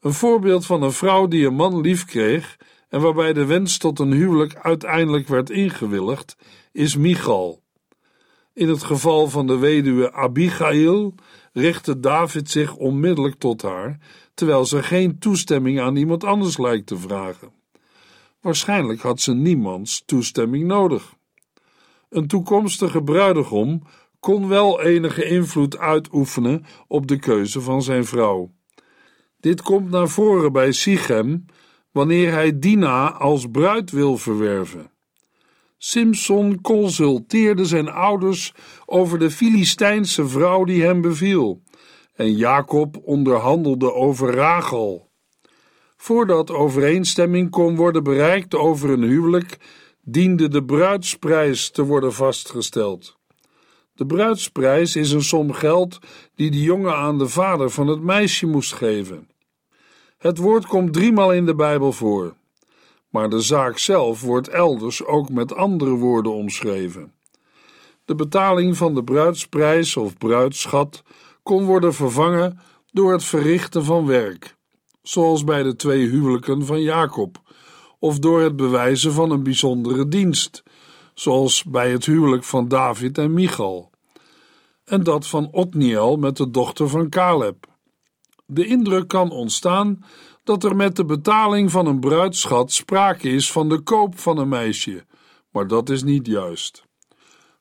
Een 0.00 0.12
voorbeeld 0.12 0.66
van 0.66 0.82
een 0.82 0.92
vrouw 0.92 1.26
die 1.26 1.46
een 1.46 1.54
man 1.54 1.80
lief 1.80 2.04
kreeg 2.04 2.56
en 2.88 3.00
waarbij 3.00 3.32
de 3.32 3.44
wens 3.44 3.78
tot 3.78 3.98
een 3.98 4.12
huwelijk 4.12 4.54
uiteindelijk 4.54 5.28
werd 5.28 5.50
ingewilligd, 5.50 6.36
is 6.72 6.96
Michal. 6.96 7.62
In 8.52 8.68
het 8.68 8.82
geval 8.82 9.28
van 9.28 9.46
de 9.46 9.58
weduwe 9.58 10.12
Abigail 10.12 11.14
richtte 11.52 12.00
David 12.00 12.50
zich 12.50 12.76
onmiddellijk 12.76 13.34
tot 13.38 13.62
haar, 13.62 13.98
terwijl 14.34 14.64
ze 14.64 14.82
geen 14.82 15.18
toestemming 15.18 15.80
aan 15.80 15.96
iemand 15.96 16.24
anders 16.24 16.58
lijkt 16.58 16.86
te 16.86 16.96
vragen. 16.96 17.52
Waarschijnlijk 18.40 19.00
had 19.00 19.20
ze 19.20 19.34
niemands 19.34 20.02
toestemming 20.06 20.64
nodig. 20.66 21.14
Een 22.08 22.26
toekomstige 22.26 23.02
bruidegom 23.02 23.82
kon 24.20 24.48
wel 24.48 24.80
enige 24.80 25.24
invloed 25.24 25.78
uitoefenen 25.78 26.64
op 26.86 27.06
de 27.06 27.18
keuze 27.18 27.60
van 27.60 27.82
zijn 27.82 28.04
vrouw. 28.04 28.50
Dit 29.40 29.62
komt 29.62 29.90
naar 29.90 30.08
voren 30.08 30.52
bij 30.52 30.72
Sichem 30.72 31.44
wanneer 31.92 32.32
hij 32.32 32.58
Dina 32.58 33.12
als 33.12 33.46
bruid 33.50 33.90
wil 33.90 34.16
verwerven. 34.16 34.90
Simson 35.78 36.60
consulteerde 36.60 37.64
zijn 37.64 37.88
ouders 37.88 38.54
over 38.86 39.18
de 39.18 39.30
Filistijnse 39.30 40.28
vrouw 40.28 40.64
die 40.64 40.82
hem 40.82 41.00
beviel, 41.00 41.62
en 42.14 42.36
Jacob 42.36 43.00
onderhandelde 43.04 43.92
over 43.92 44.34
Rachel. 44.34 45.10
Voordat 45.96 46.50
overeenstemming 46.50 47.50
kon 47.50 47.76
worden 47.76 48.02
bereikt 48.02 48.54
over 48.54 48.90
een 48.90 49.02
huwelijk, 49.02 49.56
diende 50.02 50.48
de 50.48 50.64
bruidsprijs 50.64 51.70
te 51.70 51.84
worden 51.84 52.12
vastgesteld. 52.12 53.19
De 54.00 54.06
bruidsprijs 54.06 54.96
is 54.96 55.12
een 55.12 55.22
som 55.22 55.52
geld 55.52 55.98
die 56.34 56.50
de 56.50 56.62
jongen 56.62 56.96
aan 56.96 57.18
de 57.18 57.28
vader 57.28 57.70
van 57.70 57.86
het 57.86 58.00
meisje 58.00 58.46
moest 58.46 58.72
geven. 58.72 59.28
Het 60.18 60.38
woord 60.38 60.66
komt 60.66 60.92
driemaal 60.92 61.32
in 61.32 61.46
de 61.46 61.54
Bijbel 61.54 61.92
voor 61.92 62.34
maar 63.10 63.28
de 63.28 63.40
zaak 63.40 63.78
zelf 63.78 64.20
wordt 64.20 64.48
elders 64.48 65.04
ook 65.04 65.28
met 65.28 65.54
andere 65.54 65.90
woorden 65.90 66.32
omschreven. 66.32 67.12
De 68.04 68.14
betaling 68.14 68.76
van 68.76 68.94
de 68.94 69.04
bruidsprijs 69.04 69.96
of 69.96 70.18
bruidschat 70.18 71.02
kon 71.42 71.64
worden 71.64 71.94
vervangen 71.94 72.60
door 72.92 73.12
het 73.12 73.24
verrichten 73.24 73.84
van 73.84 74.06
werk, 74.06 74.56
zoals 75.02 75.44
bij 75.44 75.62
de 75.62 75.76
twee 75.76 76.08
huwelijken 76.08 76.66
van 76.66 76.82
Jacob, 76.82 77.40
of 77.98 78.18
door 78.18 78.40
het 78.40 78.56
bewijzen 78.56 79.12
van 79.12 79.30
een 79.30 79.42
bijzondere 79.42 80.08
dienst, 80.08 80.62
zoals 81.14 81.64
bij 81.64 81.90
het 81.90 82.06
huwelijk 82.06 82.44
van 82.44 82.68
David 82.68 83.18
en 83.18 83.32
Michal, 83.32 83.89
en 84.90 85.02
dat 85.02 85.26
van 85.26 85.48
Otniel 85.52 86.16
met 86.16 86.36
de 86.36 86.50
dochter 86.50 86.88
van 86.88 87.08
Caleb. 87.08 87.66
De 88.46 88.66
indruk 88.66 89.08
kan 89.08 89.30
ontstaan 89.30 90.04
dat 90.44 90.64
er 90.64 90.76
met 90.76 90.96
de 90.96 91.04
betaling 91.04 91.70
van 91.70 91.86
een 91.86 92.00
bruidschat 92.00 92.72
sprake 92.72 93.28
is 93.28 93.52
van 93.52 93.68
de 93.68 93.80
koop 93.80 94.18
van 94.18 94.38
een 94.38 94.48
meisje, 94.48 95.04
maar 95.50 95.66
dat 95.66 95.88
is 95.88 96.02
niet 96.02 96.26
juist. 96.26 96.84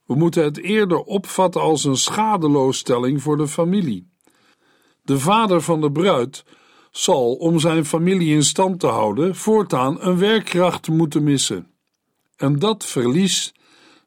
We 0.06 0.16
moeten 0.16 0.44
het 0.44 0.58
eerder 0.58 1.00
opvatten 1.00 1.62
als 1.62 1.84
een 1.84 1.98
schadeloosstelling 1.98 3.22
voor 3.22 3.38
de 3.38 3.48
familie. 3.48 4.10
De 5.02 5.20
vader 5.20 5.62
van 5.62 5.82
de 5.82 5.92
bruid 5.92 6.44
zal, 6.92 7.34
om 7.34 7.60
zijn 7.60 7.86
familie 7.86 8.34
in 8.34 8.44
stand 8.44 8.80
te 8.80 8.88
houden, 8.88 9.36
voortaan 9.36 10.02
een 10.02 10.18
werkkracht 10.18 10.88
moeten 10.88 11.24
missen. 11.24 11.72
En 12.36 12.60
dat 12.60 12.86
verlies 12.86 13.54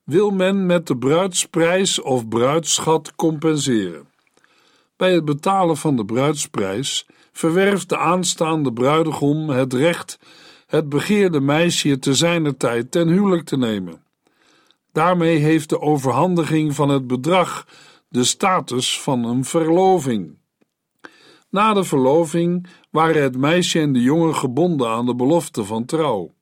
wil 0.04 0.30
men 0.30 0.66
met 0.66 0.86
de 0.86 0.96
bruidsprijs 0.96 2.00
of 2.00 2.28
bruidschat 2.28 3.14
compenseren. 3.14 4.08
Bij 4.96 5.14
het 5.14 5.24
betalen 5.24 5.76
van 5.76 5.96
de 5.96 6.04
bruidsprijs 6.04 7.06
verwerft 7.32 7.88
de 7.88 7.98
aanstaande 7.98 8.72
bruidegom 8.72 9.48
het 9.48 9.72
recht 9.72 10.18
het 10.66 10.88
begeerde 10.88 11.40
meisje 11.40 11.98
te 11.98 12.14
zijner 12.14 12.56
tijd 12.56 12.90
ten 12.90 13.08
huwelijk 13.08 13.44
te 13.44 13.56
nemen. 13.56 14.02
Daarmee 14.92 15.36
heeft 15.36 15.68
de 15.68 15.80
overhandiging 15.80 16.74
van 16.74 16.88
het 16.88 17.06
bedrag 17.06 17.66
de 18.08 18.24
status 18.24 19.00
van 19.00 19.24
een 19.24 19.44
verloving. 19.44 20.38
Na 21.50 21.72
de 21.72 21.84
verloving 21.84 22.66
waren 22.90 23.22
het 23.22 23.36
meisje 23.36 23.80
en 23.80 23.92
de 23.92 24.00
jongen 24.00 24.34
gebonden 24.34 24.88
aan 24.88 25.06
de 25.06 25.14
belofte 25.14 25.64
van 25.64 25.84
trouw. 25.84 26.34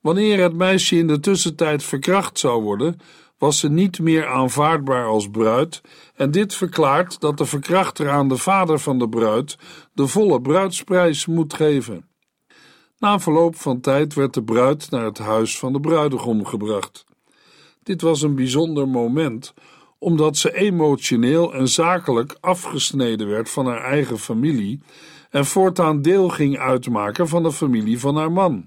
Wanneer 0.00 0.42
het 0.42 0.54
meisje 0.54 0.96
in 0.96 1.06
de 1.06 1.20
tussentijd 1.20 1.82
verkracht 1.82 2.38
zou 2.38 2.62
worden, 2.62 3.00
was 3.38 3.58
ze 3.58 3.68
niet 3.68 3.98
meer 3.98 4.26
aanvaardbaar 4.26 5.06
als 5.06 5.30
bruid, 5.30 5.80
en 6.14 6.30
dit 6.30 6.54
verklaart 6.54 7.20
dat 7.20 7.38
de 7.38 7.46
verkrachter 7.46 8.10
aan 8.10 8.28
de 8.28 8.36
vader 8.36 8.78
van 8.78 8.98
de 8.98 9.08
bruid 9.08 9.58
de 9.92 10.06
volle 10.06 10.40
bruidsprijs 10.40 11.26
moet 11.26 11.54
geven. 11.54 12.08
Na 12.98 13.18
verloop 13.18 13.56
van 13.56 13.80
tijd 13.80 14.14
werd 14.14 14.34
de 14.34 14.42
bruid 14.42 14.90
naar 14.90 15.04
het 15.04 15.18
huis 15.18 15.58
van 15.58 15.72
de 15.72 15.80
bruidegom 15.80 16.44
gebracht. 16.44 17.04
Dit 17.82 18.00
was 18.00 18.22
een 18.22 18.34
bijzonder 18.34 18.88
moment, 18.88 19.54
omdat 19.98 20.36
ze 20.36 20.54
emotioneel 20.54 21.54
en 21.54 21.68
zakelijk 21.68 22.36
afgesneden 22.40 23.28
werd 23.28 23.50
van 23.50 23.66
haar 23.66 23.84
eigen 23.84 24.18
familie 24.18 24.80
en 25.30 25.46
voortaan 25.46 26.02
deel 26.02 26.28
ging 26.28 26.58
uitmaken 26.58 27.28
van 27.28 27.42
de 27.42 27.52
familie 27.52 28.00
van 28.00 28.16
haar 28.16 28.32
man. 28.32 28.66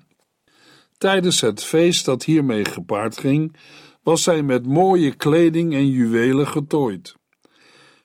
Tijdens 1.02 1.42
het 1.42 1.64
feest 1.64 2.06
dat 2.06 2.24
hiermee 2.24 2.66
gepaard 2.66 3.18
ging, 3.18 3.56
was 4.04 4.24
zij 4.24 4.44
met 4.44 4.66
mooie 4.66 5.16
kleding 5.16 5.74
en 5.74 5.90
juwelen 5.90 6.48
getooid. 6.48 7.16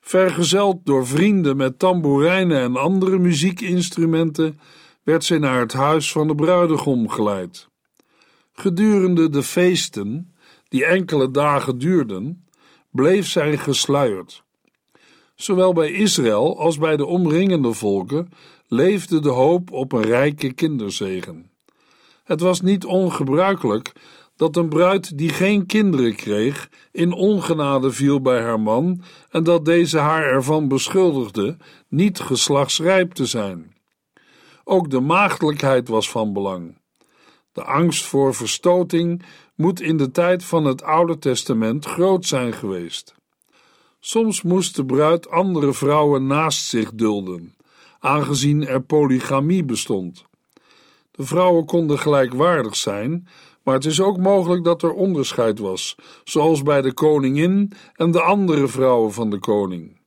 Vergezeld 0.00 0.80
door 0.84 1.06
vrienden 1.06 1.56
met 1.56 1.78
tamboerijnen 1.78 2.60
en 2.60 2.76
andere 2.76 3.18
muziekinstrumenten, 3.18 4.60
werd 5.02 5.24
zij 5.24 5.38
naar 5.38 5.60
het 5.60 5.72
huis 5.72 6.12
van 6.12 6.26
de 6.26 6.34
bruidegom 6.34 7.08
geleid. 7.08 7.68
Gedurende 8.52 9.28
de 9.28 9.42
feesten, 9.42 10.34
die 10.68 10.84
enkele 10.84 11.30
dagen 11.30 11.78
duurden, 11.78 12.46
bleef 12.90 13.26
zij 13.26 13.58
gesluierd. 13.58 14.44
Zowel 15.34 15.72
bij 15.72 15.90
Israël 15.90 16.58
als 16.58 16.78
bij 16.78 16.96
de 16.96 17.06
omringende 17.06 17.72
volken 17.72 18.28
leefde 18.66 19.20
de 19.20 19.30
hoop 19.30 19.72
op 19.72 19.92
een 19.92 20.02
rijke 20.02 20.52
kinderzegen. 20.52 21.54
Het 22.26 22.40
was 22.40 22.60
niet 22.60 22.84
ongebruikelijk 22.84 23.92
dat 24.36 24.56
een 24.56 24.68
bruid 24.68 25.18
die 25.18 25.28
geen 25.28 25.66
kinderen 25.66 26.16
kreeg, 26.16 26.70
in 26.92 27.12
ongenade 27.12 27.90
viel 27.90 28.20
bij 28.20 28.40
haar 28.42 28.60
man 28.60 29.02
en 29.30 29.44
dat 29.44 29.64
deze 29.64 29.98
haar 29.98 30.24
ervan 30.24 30.68
beschuldigde 30.68 31.56
niet 31.88 32.20
geslachtsrijp 32.20 33.12
te 33.12 33.26
zijn. 33.26 33.74
Ook 34.64 34.90
de 34.90 35.00
maagdelijkheid 35.00 35.88
was 35.88 36.10
van 36.10 36.32
belang. 36.32 36.78
De 37.52 37.64
angst 37.64 38.04
voor 38.04 38.34
verstoting 38.34 39.22
moet 39.54 39.80
in 39.80 39.96
de 39.96 40.10
tijd 40.10 40.44
van 40.44 40.64
het 40.64 40.82
Oude 40.82 41.18
Testament 41.18 41.84
groot 41.84 42.26
zijn 42.26 42.52
geweest. 42.52 43.14
Soms 44.00 44.42
moest 44.42 44.76
de 44.76 44.84
bruid 44.84 45.30
andere 45.30 45.72
vrouwen 45.72 46.26
naast 46.26 46.66
zich 46.66 46.92
dulden, 46.92 47.56
aangezien 47.98 48.66
er 48.66 48.82
polygamie 48.82 49.64
bestond. 49.64 50.25
De 51.16 51.24
vrouwen 51.24 51.64
konden 51.64 51.98
gelijkwaardig 51.98 52.76
zijn, 52.76 53.28
maar 53.62 53.74
het 53.74 53.84
is 53.84 54.00
ook 54.00 54.18
mogelijk 54.18 54.64
dat 54.64 54.82
er 54.82 54.92
onderscheid 54.92 55.58
was, 55.58 55.96
zoals 56.24 56.62
bij 56.62 56.82
de 56.82 56.92
koningin 56.92 57.72
en 57.94 58.10
de 58.10 58.20
andere 58.20 58.68
vrouwen 58.68 59.12
van 59.12 59.30
de 59.30 59.38
koning. 59.38 60.00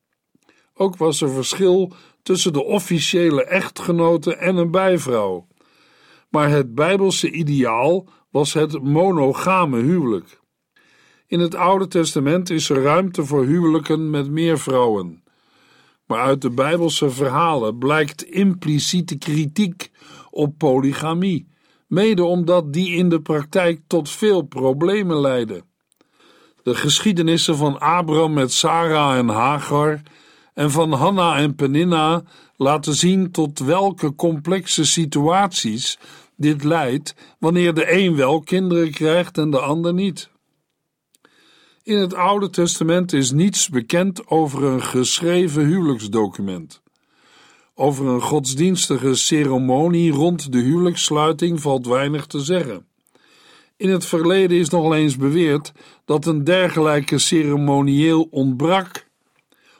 Ook 0.74 0.98
was 0.98 1.22
er 1.22 1.30
verschil 1.30 1.94
tussen 2.24 2.54
de 2.54 2.64
officiële 2.64 3.44
echtgenote 3.44 4.36
en 4.36 4.56
een 4.56 4.72
bijvrouw. 4.72 5.48
Maar 6.30 6.50
het 6.50 6.76
bijbelse 6.76 7.32
ideaal 7.32 8.08
was 8.32 8.54
het 8.54 8.84
monogame 8.84 9.80
huwelijk. 9.80 10.40
In 11.28 11.40
het 11.40 11.56
Oude 11.56 11.88
Testament 11.88 12.50
is 12.50 12.70
er 12.70 12.82
ruimte 12.82 13.26
voor 13.26 13.46
huwelijken 13.46 14.10
met 14.10 14.30
meer 14.30 14.60
vrouwen. 14.60 15.24
Maar 16.06 16.22
uit 16.22 16.42
de 16.42 16.50
bijbelse 16.50 17.10
verhalen 17.10 17.78
blijkt 17.78 18.24
impliciete 18.24 19.18
kritiek 19.18 19.92
op 20.40 20.58
polygamie, 20.58 21.48
mede 21.88 22.24
omdat 22.24 22.74
die 22.74 22.96
in 22.96 23.10
de 23.10 23.22
praktijk 23.22 23.82
tot 23.88 24.10
veel 24.10 24.42
problemen 24.42 25.20
leidde. 25.20 25.64
De 26.64 26.76
geschiedenissen 26.76 27.58
van 27.58 27.80
Abraham 27.80 28.34
met 28.34 28.52
Sarah 28.52 29.18
en 29.18 29.28
Hagar 29.28 30.02
en 30.54 30.72
van 30.72 30.92
Hanna 30.92 31.38
en 31.38 31.56
Peninna 31.56 32.24
laten 32.56 32.94
zien 32.94 33.32
tot 33.32 33.60
welke 33.60 34.16
complexe 34.16 34.86
situaties 34.86 35.98
dit 36.36 36.64
leidt 36.64 37.16
wanneer 37.40 37.74
de 37.74 37.92
een 37.92 38.16
wel 38.16 38.40
kinderen 38.40 38.92
krijgt 38.92 39.38
en 39.38 39.52
de 39.52 39.60
ander 39.60 39.94
niet. 39.94 40.30
In 41.84 41.98
het 41.98 42.14
Oude 42.14 42.50
Testament 42.50 43.14
is 43.14 43.32
niets 43.32 43.70
bekend 43.70 44.28
over 44.28 44.64
een 44.64 44.84
geschreven 44.84 45.66
huwelijksdocument. 45.66 46.82
Over 47.82 48.08
een 48.08 48.22
godsdienstige 48.22 49.16
ceremonie 49.16 50.12
rond 50.12 50.52
de 50.52 50.58
huwelijkssluiting 50.58 51.62
valt 51.62 51.88
weinig 51.88 52.26
te 52.26 52.40
zeggen. 52.40 52.86
In 53.78 53.90
het 53.90 54.06
verleden 54.06 54.58
is 54.58 54.70
nog 54.70 54.94
eens 54.94 55.18
beweerd 55.18 55.72
dat 56.06 56.26
een 56.26 56.44
dergelijke 56.44 57.18
ceremonieel 57.18 58.28
ontbrak, 58.32 59.08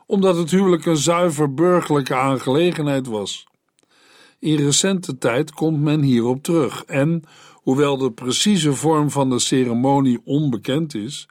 omdat 0.06 0.38
het 0.38 0.52
huwelijk 0.52 0.86
een 0.86 0.98
zuiver 0.98 1.54
burgerlijke 1.54 2.16
aangelegenheid 2.16 3.08
was. 3.08 3.48
In 4.40 4.56
recente 4.56 5.18
tijd 5.18 5.52
komt 5.52 5.82
men 5.82 6.02
hierop 6.02 6.44
terug 6.44 6.84
en, 6.86 7.24
hoewel 7.54 7.98
de 7.98 8.12
precieze 8.12 8.74
vorm 8.74 9.10
van 9.10 9.30
de 9.30 9.40
ceremonie 9.40 10.22
onbekend 10.24 10.96
is, 10.96 11.28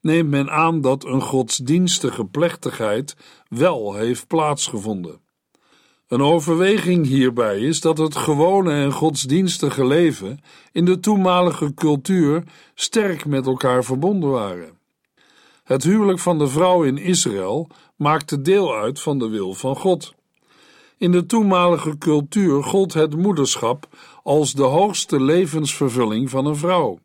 neemt 0.00 0.30
men 0.30 0.50
aan 0.50 0.80
dat 0.80 1.04
een 1.04 1.22
godsdienstige 1.22 2.24
plechtigheid 2.24 3.16
wel 3.48 3.94
heeft 3.94 4.26
plaatsgevonden. 4.26 5.26
Een 6.08 6.22
overweging 6.22 7.06
hierbij 7.06 7.60
is 7.60 7.80
dat 7.80 7.98
het 7.98 8.16
gewone 8.16 8.72
en 8.72 8.92
godsdienstige 8.92 9.86
leven 9.86 10.40
in 10.72 10.84
de 10.84 11.00
toenmalige 11.00 11.74
cultuur 11.74 12.42
sterk 12.74 13.26
met 13.26 13.46
elkaar 13.46 13.84
verbonden 13.84 14.30
waren. 14.30 14.78
Het 15.64 15.82
huwelijk 15.82 16.18
van 16.18 16.38
de 16.38 16.48
vrouw 16.48 16.82
in 16.82 16.98
Israël 16.98 17.68
maakte 17.96 18.42
deel 18.42 18.74
uit 18.74 19.00
van 19.00 19.18
de 19.18 19.28
wil 19.28 19.54
van 19.54 19.76
God. 19.76 20.14
In 20.98 21.12
de 21.12 21.26
toenmalige 21.26 21.98
cultuur 21.98 22.64
gold 22.64 22.94
het 22.94 23.16
moederschap 23.16 23.88
als 24.22 24.52
de 24.52 24.62
hoogste 24.62 25.20
levensvervulling 25.20 26.30
van 26.30 26.46
een 26.46 26.56
vrouw. 26.56 26.98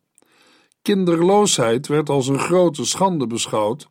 Kinderloosheid 0.81 1.87
werd 1.87 2.09
als 2.09 2.27
een 2.27 2.39
grote 2.39 2.85
schande 2.85 3.27
beschouwd, 3.27 3.87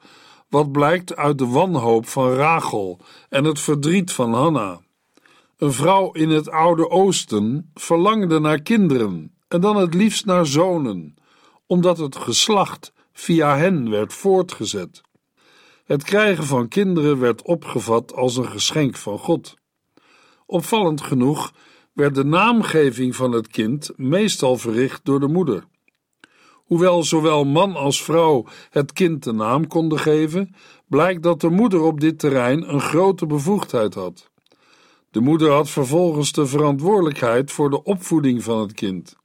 wat 0.49 0.73
blijkt 0.73 1.17
uit 1.17 1.39
de 1.39 1.47
wanhoop 1.47 2.07
van 2.07 2.33
Rachel 2.33 2.99
en 3.29 3.45
het 3.45 3.61
verdriet 3.61 4.13
van 4.13 4.35
Hanna. 4.35 4.81
Een 5.63 5.73
vrouw 5.73 6.13
in 6.13 6.31
het 6.31 6.51
Oude 6.51 6.91
Oosten 6.91 7.71
verlangde 7.75 8.41
naar 8.41 8.63
kinderen 8.63 9.35
en 9.49 9.61
dan 9.61 9.77
het 9.77 9.95
liefst 9.95 10.25
naar 10.25 10.47
zonen, 10.47 11.15
omdat 11.67 11.99
het 11.99 12.17
geslacht 12.17 12.93
via 13.13 13.57
hen 13.57 13.91
werd 13.91 14.13
voortgezet. 14.13 15.01
Het 15.85 16.03
krijgen 16.03 16.45
van 16.45 16.69
kinderen 16.69 17.19
werd 17.19 17.43
opgevat 17.43 18.15
als 18.15 18.37
een 18.37 18.47
geschenk 18.47 18.97
van 18.97 19.19
God. 19.19 19.55
Opvallend 20.47 21.01
genoeg 21.01 21.53
werd 21.93 22.15
de 22.15 22.25
naamgeving 22.25 23.17
van 23.17 23.33
het 23.33 23.49
kind 23.49 23.91
meestal 23.97 24.57
verricht 24.57 25.05
door 25.05 25.21
de 25.21 25.29
moeder. 25.29 25.65
Hoewel 26.53 27.03
zowel 27.03 27.45
man 27.45 27.75
als 27.75 28.03
vrouw 28.03 28.47
het 28.71 28.93
kind 28.93 29.25
de 29.25 29.33
naam 29.33 29.67
konden 29.67 29.99
geven, 29.99 30.55
blijkt 30.89 31.23
dat 31.23 31.41
de 31.41 31.51
moeder 31.51 31.81
op 31.81 32.01
dit 32.01 32.19
terrein 32.19 32.73
een 32.73 32.81
grote 32.81 33.27
bevoegdheid 33.27 33.95
had. 33.95 34.32
De 35.13 35.21
moeder 35.21 35.51
had 35.51 35.71
vervolgens 35.71 36.33
de 36.33 36.47
verantwoordelijkheid 36.47 37.53
voor 37.53 37.71
de 37.71 37.83
opvoeding 37.83 38.43
van 38.43 38.61
het 38.61 38.73
kind. 38.73 39.17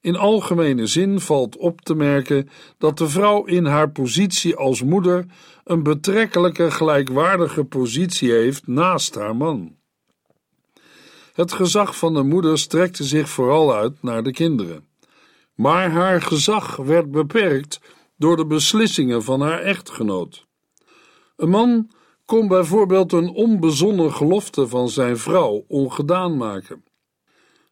In 0.00 0.16
algemene 0.16 0.86
zin 0.86 1.20
valt 1.20 1.56
op 1.56 1.80
te 1.80 1.94
merken 1.94 2.48
dat 2.78 2.98
de 2.98 3.08
vrouw 3.08 3.44
in 3.44 3.64
haar 3.64 3.90
positie 3.90 4.56
als 4.56 4.82
moeder 4.82 5.26
een 5.64 5.82
betrekkelijke 5.82 6.70
gelijkwaardige 6.70 7.64
positie 7.64 8.32
heeft 8.32 8.66
naast 8.66 9.14
haar 9.14 9.36
man. 9.36 9.76
Het 11.32 11.52
gezag 11.52 11.96
van 11.96 12.14
de 12.14 12.22
moeder 12.22 12.58
strekte 12.58 13.04
zich 13.04 13.28
vooral 13.28 13.74
uit 13.74 14.02
naar 14.02 14.22
de 14.22 14.32
kinderen. 14.32 14.86
Maar 15.54 15.90
haar 15.90 16.22
gezag 16.22 16.76
werd 16.76 17.10
beperkt 17.10 17.80
door 18.16 18.36
de 18.36 18.46
beslissingen 18.46 19.22
van 19.22 19.40
haar 19.40 19.60
echtgenoot. 19.60 20.46
Een 21.36 21.48
man 21.48 21.90
kon 22.26 22.48
bijvoorbeeld 22.48 23.12
een 23.12 23.28
onbezonnen 23.28 24.12
gelofte 24.12 24.68
van 24.68 24.88
zijn 24.88 25.18
vrouw 25.18 25.64
ongedaan 25.68 26.36
maken. 26.36 26.84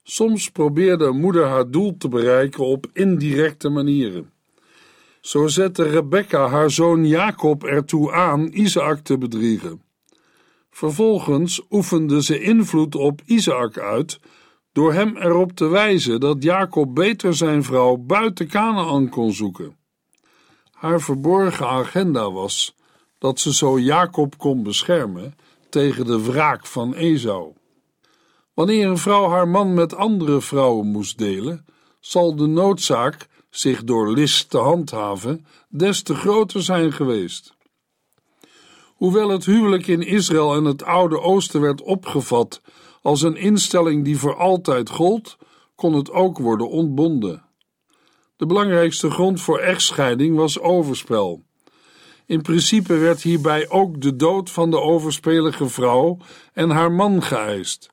Soms 0.02 0.50
probeerde 0.50 1.10
moeder 1.10 1.46
haar 1.46 1.70
doel 1.70 1.96
te 1.96 2.08
bereiken 2.08 2.64
op 2.64 2.86
indirecte 2.92 3.68
manieren. 3.68 4.32
Zo 5.20 5.46
zette 5.46 5.82
Rebecca 5.82 6.48
haar 6.48 6.70
zoon 6.70 7.06
Jacob 7.06 7.64
ertoe 7.64 8.12
aan 8.12 8.48
Isaac 8.52 8.98
te 8.98 9.18
bedriegen. 9.18 9.82
Vervolgens 10.70 11.62
oefende 11.70 12.22
ze 12.22 12.40
invloed 12.40 12.94
op 12.94 13.20
Isaac 13.24 13.78
uit 13.78 14.20
door 14.72 14.92
hem 14.92 15.16
erop 15.16 15.52
te 15.52 15.66
wijzen 15.66 16.20
dat 16.20 16.42
Jacob 16.42 16.94
beter 16.94 17.34
zijn 17.34 17.62
vrouw 17.62 17.96
buiten 17.96 18.48
Canaan 18.48 19.08
kon 19.08 19.32
zoeken. 19.32 19.76
Haar 20.72 21.00
verborgen 21.00 21.68
agenda 21.68 22.30
was 22.30 22.76
dat 23.24 23.40
ze 23.40 23.54
zo 23.54 23.78
Jacob 23.78 24.38
kon 24.38 24.62
beschermen 24.62 25.34
tegen 25.68 26.06
de 26.06 26.22
wraak 26.22 26.66
van 26.66 26.94
Esau. 26.94 27.52
Wanneer 28.54 28.86
een 28.86 28.98
vrouw 28.98 29.28
haar 29.28 29.48
man 29.48 29.74
met 29.74 29.94
andere 29.94 30.40
vrouwen 30.40 30.86
moest 30.86 31.18
delen, 31.18 31.66
zal 32.00 32.36
de 32.36 32.46
noodzaak 32.46 33.28
zich 33.50 33.84
door 33.84 34.12
list 34.12 34.50
te 34.50 34.58
handhaven 34.58 35.46
des 35.68 36.02
te 36.02 36.14
groter 36.14 36.62
zijn 36.62 36.92
geweest. 36.92 37.54
Hoewel 38.94 39.28
het 39.28 39.44
huwelijk 39.44 39.86
in 39.86 40.02
Israël 40.02 40.54
en 40.54 40.64
het 40.64 40.82
Oude 40.82 41.20
Oosten 41.20 41.60
werd 41.60 41.82
opgevat 41.82 42.60
als 43.02 43.22
een 43.22 43.36
instelling 43.36 44.04
die 44.04 44.18
voor 44.18 44.36
altijd 44.36 44.90
gold, 44.90 45.36
kon 45.74 45.92
het 45.92 46.10
ook 46.10 46.38
worden 46.38 46.68
ontbonden. 46.68 47.44
De 48.36 48.46
belangrijkste 48.46 49.10
grond 49.10 49.40
voor 49.40 49.58
echtscheiding 49.58 50.36
was 50.36 50.60
overspel. 50.60 51.42
In 52.26 52.42
principe 52.42 52.96
werd 52.96 53.22
hierbij 53.22 53.68
ook 53.68 54.00
de 54.00 54.16
dood 54.16 54.50
van 54.50 54.70
de 54.70 54.80
overspelige 54.80 55.68
vrouw 55.68 56.18
en 56.52 56.70
haar 56.70 56.92
man 56.92 57.22
geëist. 57.22 57.92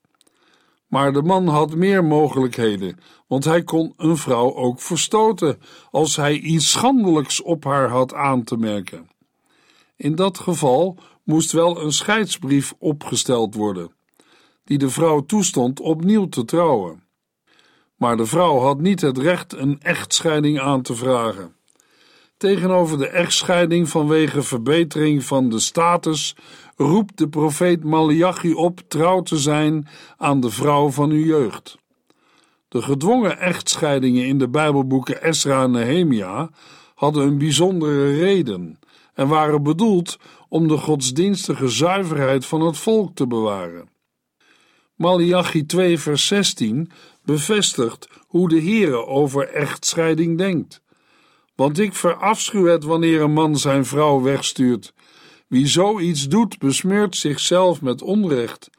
Maar 0.88 1.14
de 1.14 1.22
man 1.22 1.48
had 1.48 1.76
meer 1.76 2.04
mogelijkheden, 2.04 3.00
want 3.28 3.46
hij 3.46 3.64
kon 3.64 3.94
een 3.98 4.18
vrouw 4.18 4.56
ook 4.56 4.82
verstoten 4.82 5.62
als 5.92 6.16
hij 6.16 6.34
iets 6.38 6.72
schandelijks 6.72 7.42
op 7.42 7.64
haar 7.64 7.90
had 7.90 8.14
aan 8.14 8.44
te 8.44 8.58
merken. 8.58 9.10
In 9.96 10.16
dat 10.16 10.40
geval 10.40 10.98
moest 11.24 11.52
wel 11.52 11.82
een 11.82 11.92
scheidsbrief 11.92 12.74
opgesteld 12.80 13.56
worden, 13.56 13.92
die 14.64 14.78
de 14.78 14.90
vrouw 14.90 15.26
toestond 15.26 15.80
opnieuw 15.80 16.30
te 16.30 16.46
trouwen. 16.46 17.04
Maar 17.96 18.18
de 18.18 18.26
vrouw 18.26 18.60
had 18.60 18.80
niet 18.80 19.02
het 19.02 19.18
recht 19.18 19.54
een 19.54 19.82
echtscheiding 19.82 20.60
aan 20.60 20.82
te 20.82 20.96
vragen. 20.96 21.56
Tegenover 22.42 22.98
de 22.98 23.08
echtscheiding 23.08 23.90
vanwege 23.90 24.42
verbetering 24.42 25.24
van 25.24 25.50
de 25.50 25.60
status 25.60 26.36
roept 26.76 27.18
de 27.18 27.30
profeet 27.30 27.84
Malachi 27.84 28.54
op 28.54 28.82
trouw 28.88 29.22
te 29.22 29.38
zijn 29.38 29.88
aan 30.18 30.40
de 30.40 30.50
vrouw 30.50 30.90
van 30.90 31.10
uw 31.10 31.26
jeugd. 31.26 31.78
De 32.68 32.82
gedwongen 32.82 33.40
echtscheidingen 33.40 34.26
in 34.26 34.38
de 34.38 34.50
Bijbelboeken 34.50 35.22
Esra 35.22 35.64
en 35.64 35.72
Nehemia 35.72 36.50
hadden 36.96 37.28
een 37.28 37.38
bijzondere 37.38 38.18
reden 38.18 38.80
en 39.14 39.28
waren 39.28 39.64
bedoeld 39.64 40.18
om 40.50 40.68
de 40.68 40.78
godsdienstige 40.78 41.68
zuiverheid 41.68 42.46
van 42.46 42.62
het 42.62 42.78
volk 42.78 43.16
te 43.16 43.28
bewaren. 43.28 43.90
Malachi 44.96 45.66
2 45.66 46.00
vers 46.00 46.28
16 46.28 46.92
bevestigt 47.24 48.08
hoe 48.28 48.50
de 48.50 48.62
Heere 48.62 49.06
over 49.06 49.48
echtscheiding 49.50 50.38
denkt. 50.38 50.81
Want 51.56 51.80
ik 51.80 51.94
verafschuw 51.94 52.66
het 52.66 52.84
wanneer 52.84 53.22
een 53.22 53.34
man 53.34 53.58
zijn 53.58 53.86
vrouw 53.86 54.22
wegstuurt. 54.22 54.94
Wie 55.48 55.68
zoiets 55.68 56.28
doet, 56.28 56.58
besmeurt 56.58 57.16
zichzelf 57.16 57.82
met 57.82 58.02
onrecht. 58.02 58.70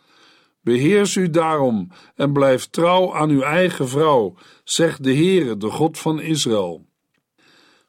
Beheers 0.60 1.16
u 1.16 1.30
daarom 1.30 1.88
en 2.14 2.32
blijf 2.32 2.66
trouw 2.66 3.14
aan 3.14 3.30
uw 3.30 3.42
eigen 3.42 3.88
vrouw, 3.88 4.34
zegt 4.64 5.04
de 5.04 5.14
Heere, 5.14 5.56
de 5.56 5.70
God 5.70 5.98
van 5.98 6.20
Israël. 6.20 6.86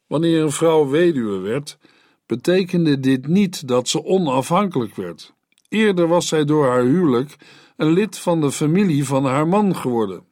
Wanneer 0.07 0.41
een 0.41 0.51
vrouw 0.51 0.87
weduwe 0.87 1.37
werd, 1.37 1.77
betekende 2.25 2.99
dit 2.99 3.27
niet 3.27 3.67
dat 3.67 3.87
ze 3.87 4.03
onafhankelijk 4.03 4.95
werd. 4.95 5.33
Eerder 5.69 6.07
was 6.07 6.27
zij 6.27 6.45
door 6.45 6.67
haar 6.67 6.83
huwelijk 6.83 7.35
een 7.77 7.91
lid 7.91 8.17
van 8.17 8.41
de 8.41 8.51
familie 8.51 9.05
van 9.05 9.25
haar 9.25 9.47
man 9.47 9.75
geworden. 9.75 10.25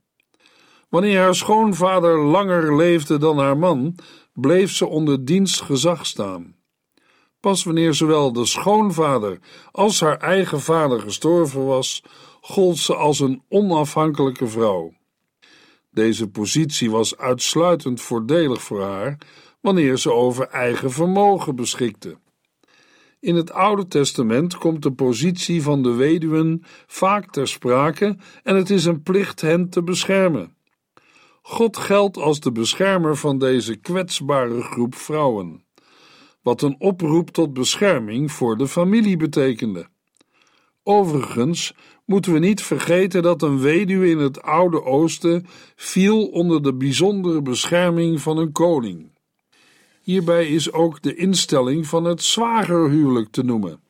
Wanneer 0.90 1.20
haar 1.20 1.36
schoonvader 1.36 2.20
langer 2.20 2.76
leefde 2.76 3.18
dan 3.18 3.38
haar 3.38 3.58
man, 3.58 3.96
bleef 4.34 4.72
ze 4.72 4.88
onder 4.88 5.26
diens 5.26 5.60
gezag 5.60 6.06
staan. 6.06 6.56
Pas 7.40 7.64
wanneer 7.64 7.94
zowel 7.94 8.34
de 8.34 8.46
schoonvader 8.46 9.40
als 9.72 10.00
haar 10.00 10.18
eigen 10.18 10.62
vader 10.62 11.02
gestorven 11.02 11.66
was, 11.66 12.04
gold 12.42 12.78
ze 12.78 12.96
als 12.96 13.20
een 13.20 13.44
onafhankelijke 13.50 14.48
vrouw. 14.48 14.94
Deze 15.92 16.30
positie 16.30 16.92
was 16.92 17.18
uitsluitend 17.18 18.02
voordelig 18.02 18.62
voor 18.62 18.82
haar 18.84 19.18
wanneer 19.62 19.98
ze 19.98 20.12
over 20.12 20.48
eigen 20.48 20.92
vermogen 20.92 21.56
beschikte. 21.56 22.18
In 23.20 23.36
het 23.36 23.52
Oude 23.52 23.88
Testament 23.88 24.58
komt 24.58 24.84
de 24.84 24.92
positie 24.92 25.62
van 25.62 25.84
de 25.84 25.94
weduwen 25.94 26.64
vaak 26.88 27.32
ter 27.32 27.48
sprake 27.48 28.18
en 28.44 28.56
het 28.56 28.70
is 28.70 28.86
een 28.86 29.04
plicht 29.04 29.42
hen 29.42 29.70
te 29.70 29.84
beschermen. 29.84 30.56
God 31.42 31.78
geldt 31.78 32.18
als 32.18 32.40
de 32.40 32.52
beschermer 32.52 33.18
van 33.18 33.38
deze 33.38 33.76
kwetsbare 33.76 34.62
groep 34.62 34.96
vrouwen, 34.96 35.66
wat 36.42 36.62
een 36.62 36.76
oproep 36.80 37.30
tot 37.30 37.54
bescherming 37.54 38.32
voor 38.32 38.58
de 38.58 38.68
familie 38.68 39.18
betekende. 39.18 39.88
Overigens 40.84 41.74
moeten 42.06 42.34
we 42.34 42.40
niet 42.40 42.62
vergeten 42.62 43.24
dat 43.24 43.42
een 43.42 43.60
weduwe 43.60 44.10
in 44.10 44.18
het 44.18 44.42
Oude 44.42 44.84
Oosten 44.84 45.46
viel 45.76 46.26
onder 46.26 46.64
de 46.64 46.74
bijzondere 46.74 47.42
bescherming 47.42 48.22
van 48.22 48.38
een 48.38 48.52
koning. 48.52 49.12
Hierbij 50.02 50.48
is 50.48 50.72
ook 50.72 51.02
de 51.02 51.16
instelling 51.16 51.88
van 51.88 52.04
het 52.04 52.24
zwagerhuwelijk 52.24 53.32
te 53.32 53.44
noemen. 53.44 53.82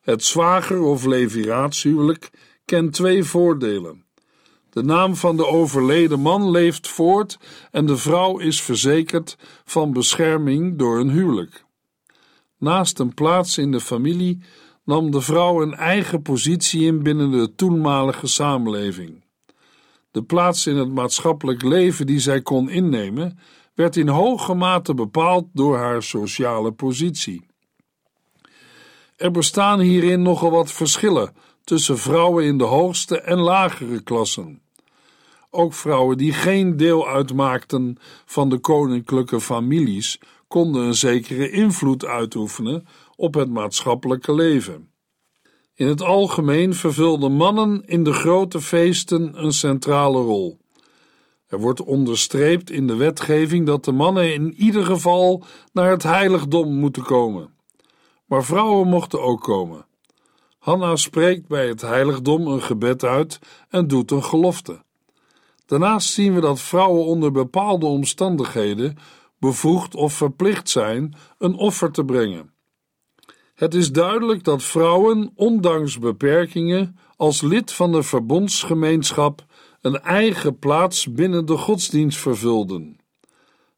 Het 0.00 0.24
zwager- 0.24 0.82
of 0.82 1.04
leviraatshuwelijk 1.04 2.30
kent 2.64 2.92
twee 2.92 3.24
voordelen. 3.24 4.04
De 4.72 4.82
naam 4.82 5.16
van 5.16 5.36
de 5.36 5.46
overleden 5.46 6.20
man 6.20 6.50
leeft 6.50 6.88
voort 6.88 7.38
en 7.70 7.86
de 7.86 7.96
vrouw 7.96 8.38
is 8.38 8.62
verzekerd 8.62 9.36
van 9.64 9.92
bescherming 9.92 10.78
door 10.78 10.98
een 10.98 11.10
huwelijk. 11.10 11.64
Naast 12.58 12.98
een 12.98 13.14
plaats 13.14 13.58
in 13.58 13.70
de 13.70 13.80
familie 13.80 14.42
nam 14.84 15.10
de 15.10 15.20
vrouw 15.20 15.62
een 15.62 15.74
eigen 15.74 16.22
positie 16.22 16.82
in 16.82 17.02
binnen 17.02 17.30
de 17.30 17.54
toenmalige 17.54 18.26
samenleving. 18.26 19.24
De 20.10 20.22
plaats 20.22 20.66
in 20.66 20.76
het 20.76 20.92
maatschappelijk 20.92 21.62
leven 21.62 22.06
die 22.06 22.20
zij 22.20 22.42
kon 22.42 22.70
innemen, 22.70 23.38
werd 23.74 23.96
in 23.96 24.08
hoge 24.08 24.54
mate 24.54 24.94
bepaald 24.94 25.46
door 25.52 25.76
haar 25.76 26.02
sociale 26.02 26.72
positie. 26.72 27.46
Er 29.16 29.30
bestaan 29.30 29.80
hierin 29.80 30.22
nogal 30.22 30.50
wat 30.50 30.72
verschillen 30.72 31.32
tussen 31.64 31.98
vrouwen 31.98 32.44
in 32.44 32.58
de 32.58 32.64
hoogste 32.64 33.20
en 33.20 33.38
lagere 33.38 34.02
klassen. 34.02 34.62
Ook 35.50 35.72
vrouwen 35.72 36.18
die 36.18 36.32
geen 36.32 36.76
deel 36.76 37.08
uitmaakten 37.08 37.98
van 38.24 38.48
de 38.48 38.58
koninklijke 38.58 39.40
families 39.40 40.18
konden 40.48 40.82
een 40.82 40.94
zekere 40.94 41.50
invloed 41.50 42.04
uitoefenen 42.04 42.86
op 43.16 43.34
het 43.34 43.50
maatschappelijke 43.50 44.34
leven. 44.34 44.90
In 45.74 45.86
het 45.86 46.02
algemeen 46.02 46.74
vervulden 46.74 47.32
mannen 47.32 47.82
in 47.86 48.04
de 48.04 48.12
grote 48.12 48.60
feesten 48.60 49.44
een 49.44 49.52
centrale 49.52 50.20
rol. 50.20 50.58
Er 51.46 51.60
wordt 51.60 51.82
onderstreept 51.82 52.70
in 52.70 52.86
de 52.86 52.96
wetgeving 52.96 53.66
dat 53.66 53.84
de 53.84 53.92
mannen 53.92 54.34
in 54.34 54.54
ieder 54.54 54.84
geval 54.84 55.44
naar 55.72 55.90
het 55.90 56.02
heiligdom 56.02 56.74
moeten 56.74 57.02
komen. 57.02 57.54
Maar 58.26 58.44
vrouwen 58.44 58.88
mochten 58.88 59.22
ook 59.22 59.40
komen. 59.40 59.86
Hanna 60.62 60.96
spreekt 60.96 61.48
bij 61.48 61.68
het 61.68 61.80
heiligdom 61.80 62.46
een 62.46 62.62
gebed 62.62 63.04
uit 63.04 63.38
en 63.68 63.86
doet 63.86 64.10
een 64.10 64.24
gelofte. 64.24 64.82
Daarnaast 65.66 66.12
zien 66.12 66.34
we 66.34 66.40
dat 66.40 66.60
vrouwen 66.60 67.04
onder 67.04 67.32
bepaalde 67.32 67.86
omstandigheden 67.86 68.96
bevoegd 69.38 69.94
of 69.94 70.12
verplicht 70.12 70.68
zijn 70.68 71.14
een 71.38 71.54
offer 71.54 71.90
te 71.90 72.04
brengen. 72.04 72.52
Het 73.54 73.74
is 73.74 73.92
duidelijk 73.92 74.44
dat 74.44 74.62
vrouwen, 74.62 75.32
ondanks 75.34 75.98
beperkingen, 75.98 76.98
als 77.16 77.40
lid 77.40 77.72
van 77.72 77.92
de 77.92 78.02
verbondsgemeenschap 78.02 79.44
een 79.80 80.00
eigen 80.00 80.58
plaats 80.58 81.12
binnen 81.12 81.46
de 81.46 81.56
godsdienst 81.56 82.18
vervulden. 82.18 82.96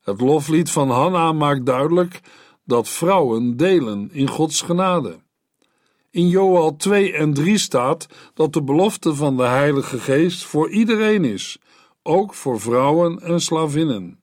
Het 0.03 0.21
loflied 0.21 0.71
van 0.71 0.91
Hanna 0.91 1.33
maakt 1.33 1.67
duidelijk 1.67 2.21
dat 2.65 2.89
vrouwen 2.89 3.57
delen 3.57 4.09
in 4.13 4.29
Gods 4.29 4.63
genade. 4.63 5.23
In 6.15 6.29
Joel 6.29 6.77
2 6.77 7.13
en 7.13 7.33
3 7.33 7.59
staat 7.59 8.07
dat 8.35 8.53
de 8.53 8.63
belofte 8.63 9.15
van 9.15 9.37
de 9.37 9.43
Heilige 9.43 9.99
Geest 9.99 10.45
voor 10.45 10.71
iedereen 10.71 11.25
is, 11.25 11.59
ook 12.03 12.35
voor 12.35 12.61
vrouwen 12.61 13.19
en 13.19 13.41
slavinnen. 13.41 14.21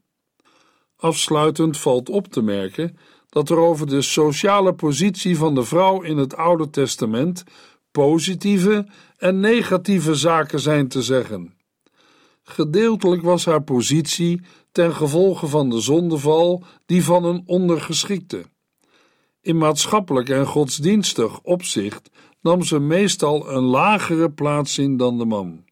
Afsluitend 0.96 1.78
valt 1.78 2.10
op 2.10 2.28
te 2.28 2.42
merken 2.42 2.98
dat 3.30 3.50
er 3.50 3.58
over 3.58 3.88
de 3.88 4.02
sociale 4.02 4.74
positie 4.74 5.38
van 5.38 5.56
de 5.56 5.64
vrouw 5.64 6.02
in 6.02 6.18
het 6.18 6.36
Oude 6.36 6.70
Testament 6.70 7.44
positieve 7.92 8.88
en 9.18 9.40
negatieve 9.40 10.16
zaken 10.16 10.60
zijn 10.60 10.88
te 10.88 11.02
zeggen. 11.02 11.54
Gedeeltelijk 12.44 13.22
was 13.22 13.46
haar 13.46 13.64
positie 13.64 14.42
ten 14.72 14.96
gevolge 14.96 15.48
van 15.48 15.70
de 15.70 15.80
zondeval 15.80 16.64
die 16.86 17.04
van 17.04 17.26
een 17.26 17.44
ondergeschikte. 17.46 18.51
In 19.44 19.58
maatschappelijk 19.58 20.30
en 20.30 20.46
godsdienstig 20.46 21.42
opzicht 21.42 22.10
nam 22.42 22.64
ze 22.64 22.80
meestal 22.80 23.50
een 23.50 23.64
lagere 23.64 24.32
plaats 24.32 24.78
in 24.78 24.98
dan 24.98 25.18
de 25.18 25.26
man. 25.26 25.64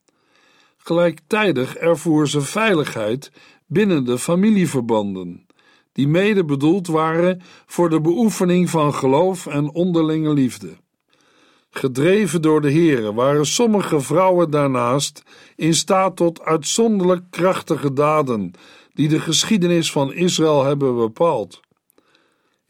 Gelijktijdig 0.76 1.76
ervoer 1.76 2.28
ze 2.28 2.40
veiligheid 2.40 3.32
binnen 3.66 4.04
de 4.04 4.18
familieverbanden, 4.18 5.46
die 5.92 6.08
mede 6.08 6.44
bedoeld 6.44 6.86
waren 6.86 7.42
voor 7.66 7.90
de 7.90 8.00
beoefening 8.00 8.70
van 8.70 8.94
geloof 8.94 9.46
en 9.46 9.70
onderlinge 9.70 10.32
liefde. 10.32 10.76
Gedreven 11.70 12.42
door 12.42 12.60
de 12.60 12.72
Here 12.72 13.14
waren 13.14 13.46
sommige 13.46 14.00
vrouwen 14.00 14.50
daarnaast 14.50 15.22
in 15.56 15.74
staat 15.74 16.16
tot 16.16 16.40
uitzonderlijk 16.40 17.22
krachtige 17.30 17.92
daden, 17.92 18.52
die 18.94 19.08
de 19.08 19.20
geschiedenis 19.20 19.92
van 19.92 20.12
Israël 20.12 20.64
hebben 20.64 20.96
bepaald. 20.96 21.60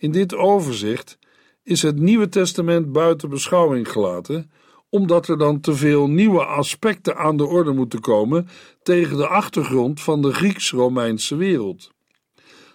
In 0.00 0.10
dit 0.10 0.34
overzicht 0.34 1.18
is 1.62 1.82
het 1.82 1.98
Nieuwe 1.98 2.28
Testament 2.28 2.92
buiten 2.92 3.28
beschouwing 3.28 3.88
gelaten, 3.88 4.50
omdat 4.88 5.28
er 5.28 5.38
dan 5.38 5.60
te 5.60 5.74
veel 5.74 6.08
nieuwe 6.08 6.44
aspecten 6.44 7.16
aan 7.16 7.36
de 7.36 7.44
orde 7.44 7.72
moeten 7.72 8.00
komen 8.00 8.48
tegen 8.82 9.16
de 9.16 9.26
achtergrond 9.26 10.00
van 10.00 10.22
de 10.22 10.32
Grieks-Romeinse 10.32 11.36
wereld. 11.36 11.90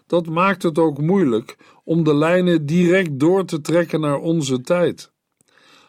Dat 0.07 0.25
maakt 0.25 0.63
het 0.63 0.77
ook 0.77 1.01
moeilijk 1.01 1.57
om 1.83 2.03
de 2.03 2.15
lijnen 2.15 2.65
direct 2.65 3.19
door 3.19 3.45
te 3.45 3.61
trekken 3.61 3.99
naar 3.99 4.19
onze 4.19 4.61
tijd. 4.61 5.11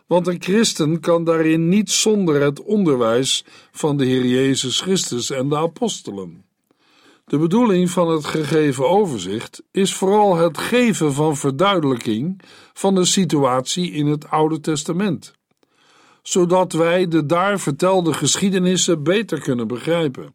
Want 0.06 0.26
een 0.26 0.42
christen 0.42 1.00
kan 1.00 1.24
daarin 1.24 1.68
niet 1.68 1.90
zonder 1.90 2.40
het 2.40 2.62
onderwijs 2.62 3.44
van 3.72 3.96
de 3.96 4.04
Heer 4.04 4.26
Jezus 4.26 4.80
Christus 4.80 5.30
en 5.30 5.48
de 5.48 5.56
apostelen. 5.56 6.45
De 7.26 7.38
bedoeling 7.38 7.90
van 7.90 8.10
het 8.10 8.24
gegeven 8.24 8.88
overzicht 8.88 9.62
is 9.70 9.94
vooral 9.94 10.36
het 10.36 10.58
geven 10.58 11.12
van 11.12 11.36
verduidelijking 11.36 12.40
van 12.72 12.94
de 12.94 13.04
situatie 13.04 13.90
in 13.90 14.06
het 14.06 14.30
Oude 14.30 14.60
Testament, 14.60 15.32
zodat 16.22 16.72
wij 16.72 17.08
de 17.08 17.26
daar 17.26 17.60
vertelde 17.60 18.12
geschiedenissen 18.12 19.02
beter 19.02 19.40
kunnen 19.40 19.66
begrijpen. 19.66 20.34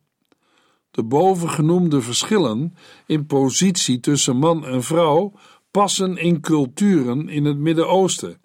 De 0.91 1.03
bovengenoemde 1.03 2.01
verschillen 2.01 2.75
in 3.05 3.25
positie 3.25 3.99
tussen 3.99 4.37
man 4.37 4.65
en 4.65 4.83
vrouw 4.83 5.33
passen 5.71 6.17
in 6.17 6.41
culturen 6.41 7.29
in 7.29 7.45
het 7.45 7.57
Midden-Oosten 7.57 8.41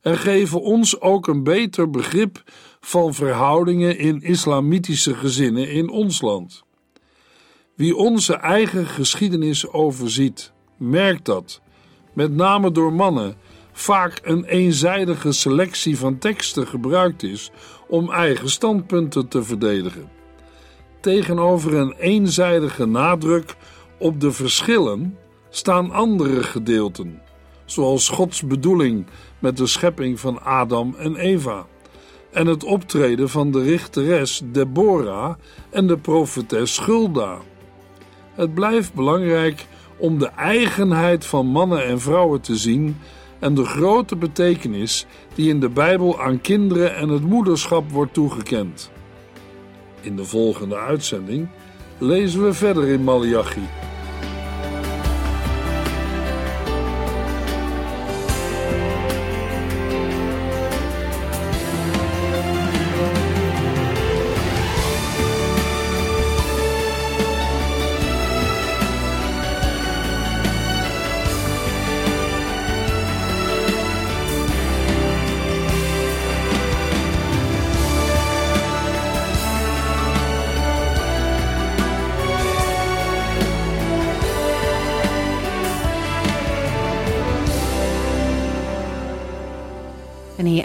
en 0.00 0.18
geven 0.18 0.62
ons 0.62 1.00
ook 1.00 1.26
een 1.26 1.42
beter 1.42 1.90
begrip 1.90 2.42
van 2.80 3.14
verhoudingen 3.14 3.98
in 3.98 4.22
islamitische 4.22 5.14
gezinnen 5.14 5.70
in 5.70 5.88
ons 5.88 6.20
land. 6.20 6.65
Wie 7.76 7.96
onze 7.96 8.34
eigen 8.34 8.86
geschiedenis 8.86 9.68
overziet, 9.68 10.52
merkt 10.76 11.24
dat, 11.24 11.60
met 12.12 12.34
name 12.34 12.70
door 12.70 12.92
mannen, 12.92 13.34
vaak 13.72 14.20
een 14.22 14.44
eenzijdige 14.44 15.32
selectie 15.32 15.98
van 15.98 16.18
teksten 16.18 16.66
gebruikt 16.66 17.22
is 17.22 17.50
om 17.88 18.10
eigen 18.10 18.50
standpunten 18.50 19.28
te 19.28 19.42
verdedigen. 19.42 20.08
Tegenover 21.00 21.74
een 21.74 21.94
eenzijdige 21.98 22.86
nadruk 22.86 23.54
op 23.98 24.20
de 24.20 24.32
verschillen 24.32 25.18
staan 25.50 25.90
andere 25.90 26.42
gedeelten, 26.42 27.22
zoals 27.64 28.08
Gods 28.08 28.42
bedoeling 28.42 29.06
met 29.38 29.56
de 29.56 29.66
schepping 29.66 30.20
van 30.20 30.42
Adam 30.42 30.94
en 30.98 31.16
Eva 31.16 31.66
en 32.32 32.46
het 32.46 32.64
optreden 32.64 33.28
van 33.28 33.50
de 33.50 33.62
richteres 33.62 34.42
Deborah 34.44 35.34
en 35.70 35.86
de 35.86 35.98
profetes 35.98 36.78
Gulda. 36.78 37.38
Het 38.36 38.54
blijft 38.54 38.94
belangrijk 38.94 39.66
om 39.96 40.18
de 40.18 40.26
eigenheid 40.26 41.26
van 41.26 41.46
mannen 41.46 41.84
en 41.84 42.00
vrouwen 42.00 42.40
te 42.40 42.56
zien 42.56 42.96
en 43.38 43.54
de 43.54 43.64
grote 43.64 44.16
betekenis 44.16 45.06
die 45.34 45.48
in 45.48 45.60
de 45.60 45.68
Bijbel 45.68 46.20
aan 46.20 46.40
kinderen 46.40 46.96
en 46.96 47.08
het 47.08 47.22
moederschap 47.22 47.90
wordt 47.90 48.14
toegekend. 48.14 48.90
In 50.00 50.16
de 50.16 50.24
volgende 50.24 50.76
uitzending 50.76 51.48
lezen 51.98 52.44
we 52.44 52.52
verder 52.52 52.88
in 52.88 53.04
Malachi. 53.04 53.68